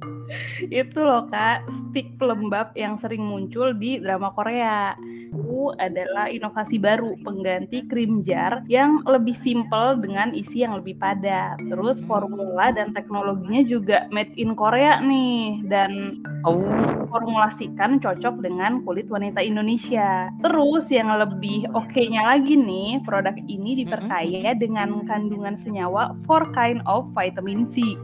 Itu 0.72 1.04
loh 1.04 1.28
kak, 1.30 1.68
stick 1.70 2.18
pelembab 2.18 2.74
yang 2.74 2.98
sering 2.98 3.24
muncul 3.26 3.76
di 3.76 4.02
drama 4.02 4.34
Korea 4.34 4.96
itu 5.36 5.76
adalah 5.78 6.32
inovasi 6.32 6.80
baru 6.80 7.20
pengganti 7.20 7.84
krim 7.92 8.24
jar 8.24 8.64
yang 8.72 9.04
lebih 9.04 9.36
simpel 9.36 10.00
dengan 10.00 10.32
isi 10.32 10.64
yang 10.64 10.80
lebih 10.80 10.96
padat. 10.96 11.60
Terus 11.60 12.00
formula 12.08 12.72
dan 12.72 12.96
teknologinya 12.96 13.62
juga 13.68 14.08
made 14.16 14.32
in 14.40 14.56
Korea 14.56 15.04
nih 15.04 15.68
dan 15.68 16.24
oh. 16.48 16.64
formulasikan 17.12 18.00
cocok 18.00 18.44
dengan 18.44 18.84
kulit 18.84 19.08
wanita 19.12 19.40
Indonesia. 19.44 20.32
Terus 20.44 20.88
yang 20.92 21.12
lebih 21.16 21.68
oke-nya 21.72 22.36
lagi 22.36 22.60
nih, 22.60 23.04
produk 23.04 23.36
ini 23.48 23.84
diperkaya 23.84 24.56
dengan 24.56 25.04
kandungan 25.08 25.56
senyawa 25.56 26.16
four 26.28 26.48
kind 26.52 26.84
of 26.88 27.08
vitamin 27.16 27.64
C 27.68 27.96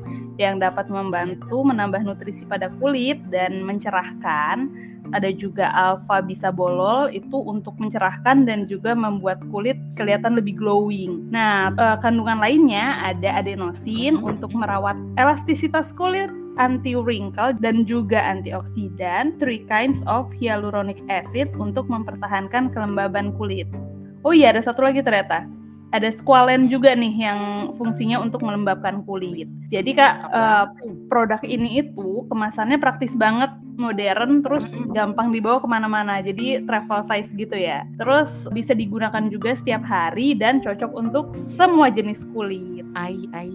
yang 0.41 0.57
dapat 0.57 0.89
membantu 0.89 1.61
menambah 1.61 2.01
nutrisi 2.01 2.49
pada 2.49 2.73
kulit 2.81 3.21
dan 3.29 3.61
mencerahkan 3.61 4.73
ada 5.13 5.29
juga 5.29 5.69
alfa 5.75 6.23
bisa 6.23 6.49
bolol 6.49 7.11
itu 7.11 7.35
untuk 7.35 7.75
mencerahkan 7.77 8.47
dan 8.47 8.65
juga 8.65 8.95
membuat 8.95 9.43
kulit 9.51 9.77
kelihatan 9.99 10.39
lebih 10.39 10.57
glowing. 10.57 11.27
Nah, 11.29 11.75
uh, 11.75 11.97
kandungan 11.99 12.39
lainnya 12.39 12.97
ada 13.03 13.43
adenosin 13.43 14.17
untuk 14.17 14.55
merawat 14.55 14.95
elastisitas 15.19 15.91
kulit, 15.93 16.31
anti 16.57 16.95
wrinkle 16.95 17.55
dan 17.59 17.83
juga 17.83 18.23
antioksidan, 18.23 19.35
three 19.37 19.63
kinds 19.67 20.01
of 20.07 20.31
hyaluronic 20.39 20.99
acid 21.11 21.51
untuk 21.59 21.85
mempertahankan 21.91 22.71
kelembaban 22.71 23.35
kulit. 23.35 23.67
Oh 24.23 24.31
iya, 24.31 24.55
ada 24.55 24.63
satu 24.63 24.85
lagi 24.85 25.03
ternyata 25.03 25.60
ada 25.91 26.09
squalen 26.11 26.71
juga 26.71 26.95
nih 26.95 27.13
yang 27.27 27.39
fungsinya 27.75 28.19
untuk 28.23 28.43
melembabkan 28.43 29.03
kulit. 29.03 29.47
Jadi 29.67 29.95
kak 29.95 30.31
uh, 30.31 30.65
produk 31.11 31.39
ini 31.43 31.83
itu 31.83 32.25
kemasannya 32.31 32.79
praktis 32.79 33.11
banget, 33.15 33.51
modern, 33.75 34.43
terus 34.43 34.67
gampang 34.95 35.31
dibawa 35.35 35.59
ke 35.59 35.67
mana-mana. 35.67 36.23
Jadi 36.23 36.63
travel 36.63 37.03
size 37.07 37.31
gitu 37.35 37.55
ya. 37.55 37.83
Terus 37.99 38.47
bisa 38.55 38.71
digunakan 38.71 39.27
juga 39.27 39.55
setiap 39.55 39.83
hari 39.83 40.35
dan 40.35 40.63
cocok 40.63 40.91
untuk 40.95 41.35
semua 41.35 41.91
jenis 41.91 42.23
kulit. 42.31 42.87
Ai 42.95 43.27
ai, 43.35 43.51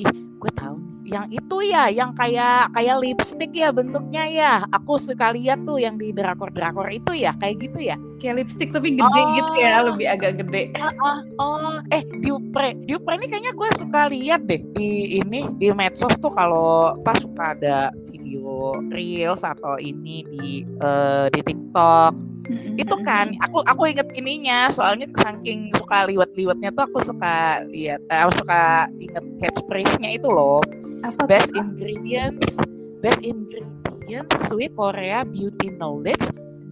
ih 0.00 0.16
gue 0.40 0.52
tahu 0.60 0.93
yang 1.04 1.28
itu 1.28 1.56
ya, 1.68 1.92
yang 1.92 2.16
kayak 2.16 2.72
kayak 2.72 2.96
lipstick 3.00 3.52
ya 3.52 3.70
bentuknya 3.70 4.24
ya. 4.24 4.52
Aku 4.72 4.96
suka 4.96 5.36
lihat 5.36 5.62
tuh 5.68 5.76
yang 5.76 6.00
di 6.00 6.10
drakor-drakor 6.10 6.88
itu 6.88 7.12
ya, 7.14 7.36
kayak 7.38 7.60
gitu 7.60 7.92
ya. 7.92 7.96
Kayak 8.18 8.44
lipstick 8.44 8.72
tapi 8.72 8.96
gede 8.96 9.20
oh. 9.20 9.28
gitu 9.36 9.52
ya, 9.60 9.84
lebih 9.84 10.06
agak 10.08 10.40
gede. 10.40 10.72
Uh, 10.80 10.88
uh, 11.04 11.18
oh, 11.38 11.76
eh 11.92 12.02
diupre, 12.24 12.74
diupre 12.88 13.20
ini 13.20 13.26
kayaknya 13.28 13.52
gue 13.52 13.68
suka 13.76 14.00
lihat 14.08 14.40
deh 14.48 14.60
di 14.74 15.20
ini 15.20 15.52
di 15.60 15.68
medsos 15.76 16.16
tuh 16.18 16.32
kalau 16.32 16.96
pas 17.04 17.20
suka 17.20 17.52
ada 17.52 17.92
video 18.08 18.80
reels 18.88 19.44
atau 19.44 19.76
ini 19.76 20.24
di 20.32 20.64
uh, 20.80 21.28
di 21.28 21.40
TikTok 21.44 22.33
itu 22.76 22.96
kan 23.06 23.32
aku 23.40 23.64
aku 23.64 23.82
inget 23.88 24.08
ininya 24.12 24.68
soalnya 24.68 25.08
saking 25.16 25.72
suka 25.76 26.04
liwat-liwatnya 26.08 26.70
tuh 26.76 26.84
aku 26.84 26.98
suka 27.00 27.64
lihat 27.72 28.04
eh, 28.12 28.20
aku 28.20 28.44
suka 28.44 28.88
inget 29.00 29.24
catchphrase-nya 29.40 30.10
itu 30.12 30.28
loh 30.28 30.60
Apa 31.04 31.24
best 31.28 31.52
ingredients 31.56 32.60
best 33.00 33.20
ingredients 33.24 34.32
sweet 34.48 34.72
Korea 34.76 35.24
beauty 35.24 35.72
knowledge 35.76 36.24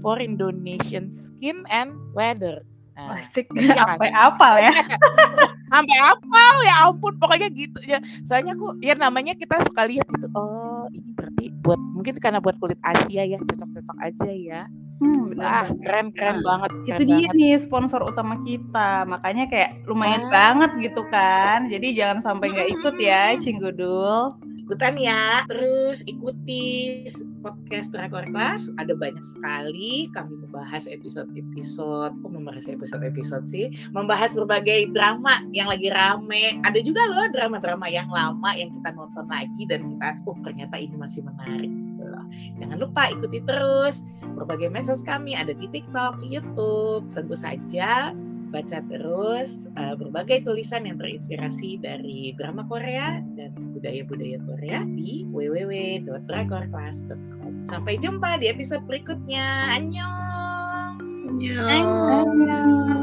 for 0.05 0.21
Indonesian 0.21 1.09
skin 1.09 1.65
and 1.73 1.95
weather 2.13 2.61
Nah, 2.93 3.17
Asik, 3.25 3.49
sampai 3.57 4.13
apa 4.13 4.61
ya? 4.61 4.73
sampai 5.73 5.97
apa 5.97 6.41
ya 6.69 6.75
ampun 6.85 7.17
pokoknya 7.17 7.49
gitu 7.49 7.81
ya. 7.89 7.99
Soalnya 8.21 8.53
aku 8.53 8.77
ya 8.85 8.93
namanya 8.93 9.33
kita 9.33 9.65
suka 9.65 9.89
lihat 9.89 10.05
gitu. 10.13 10.29
Oh, 10.37 10.85
ini 10.93 11.17
berarti 11.17 11.49
buat 11.65 11.81
mungkin 11.81 12.21
karena 12.21 12.45
buat 12.45 12.61
kulit 12.61 12.77
Asia 12.85 13.25
ya, 13.25 13.41
cocok-cocok 13.41 13.97
aja 13.97 14.29
ya. 14.29 14.63
Hmm. 15.03 15.35
Ah, 15.43 15.67
keren 15.83 16.15
keren 16.15 16.38
nah, 16.38 16.55
banget. 16.55 16.71
Keren 16.87 16.99
itu 17.03 17.05
dia 17.11 17.29
nih 17.35 17.59
sponsor 17.59 18.07
utama 18.07 18.38
kita. 18.47 19.03
Makanya 19.03 19.51
kayak 19.51 19.83
lumayan 19.91 20.31
ah. 20.31 20.31
banget 20.31 20.71
gitu 20.79 21.03
kan. 21.11 21.67
Jadi 21.67 21.99
jangan 21.99 22.23
sampai 22.23 22.55
nggak 22.55 22.71
ikut 22.71 22.97
ya, 23.03 23.35
Cinggudul. 23.43 24.31
Ikutan 24.62 24.95
ya. 24.95 25.43
Terus 25.51 26.07
ikuti 26.07 27.03
podcast 27.43 27.91
Drakor 27.91 28.31
Class. 28.31 28.71
Ada 28.79 28.95
banyak 28.95 29.27
sekali 29.27 30.07
kami 30.15 30.38
membahas 30.38 30.87
episode-episode. 30.87 32.15
Oh, 32.23 32.31
membahas 32.31 32.71
episode-episode 32.71 33.43
sih. 33.43 33.75
Membahas 33.91 34.38
berbagai 34.38 34.95
drama 34.95 35.43
yang 35.51 35.67
lagi 35.67 35.91
rame. 35.91 36.62
Ada 36.62 36.79
juga 36.79 37.11
loh 37.11 37.27
drama-drama 37.35 37.91
yang 37.91 38.07
lama 38.07 38.55
yang 38.55 38.71
kita 38.71 38.95
nonton 38.95 39.27
lagi 39.27 39.67
dan 39.67 39.83
kita, 39.83 40.23
oh 40.31 40.38
ternyata 40.47 40.79
ini 40.79 40.95
masih 40.95 41.27
menarik 41.27 41.75
Jangan 42.61 42.79
lupa 42.81 43.12
ikuti 43.12 43.45
terus 43.45 44.01
berbagai 44.38 44.73
medsos 44.73 45.05
kami 45.05 45.37
ada 45.37 45.53
di 45.53 45.68
TikTok, 45.68 46.25
YouTube. 46.25 47.12
Tentu 47.12 47.37
saja 47.37 48.16
baca 48.53 48.85
terus 48.85 49.64
uh, 49.81 49.97
berbagai 49.97 50.45
tulisan 50.45 50.85
yang 50.85 51.01
terinspirasi 51.01 51.81
dari 51.81 52.37
drama 52.37 52.68
Korea 52.68 53.25
dan 53.35 53.57
budaya-budaya 53.73 54.37
Korea 54.45 54.85
di 54.92 55.25
www.drakorclass.com. 55.33 57.64
Sampai 57.64 57.97
jumpa 57.97 58.37
di 58.37 58.53
episode 58.53 58.85
berikutnya. 58.85 59.73
Annyeong. 59.73 61.01
Annyeong. 61.33 61.73
Annyeong. 61.73 63.02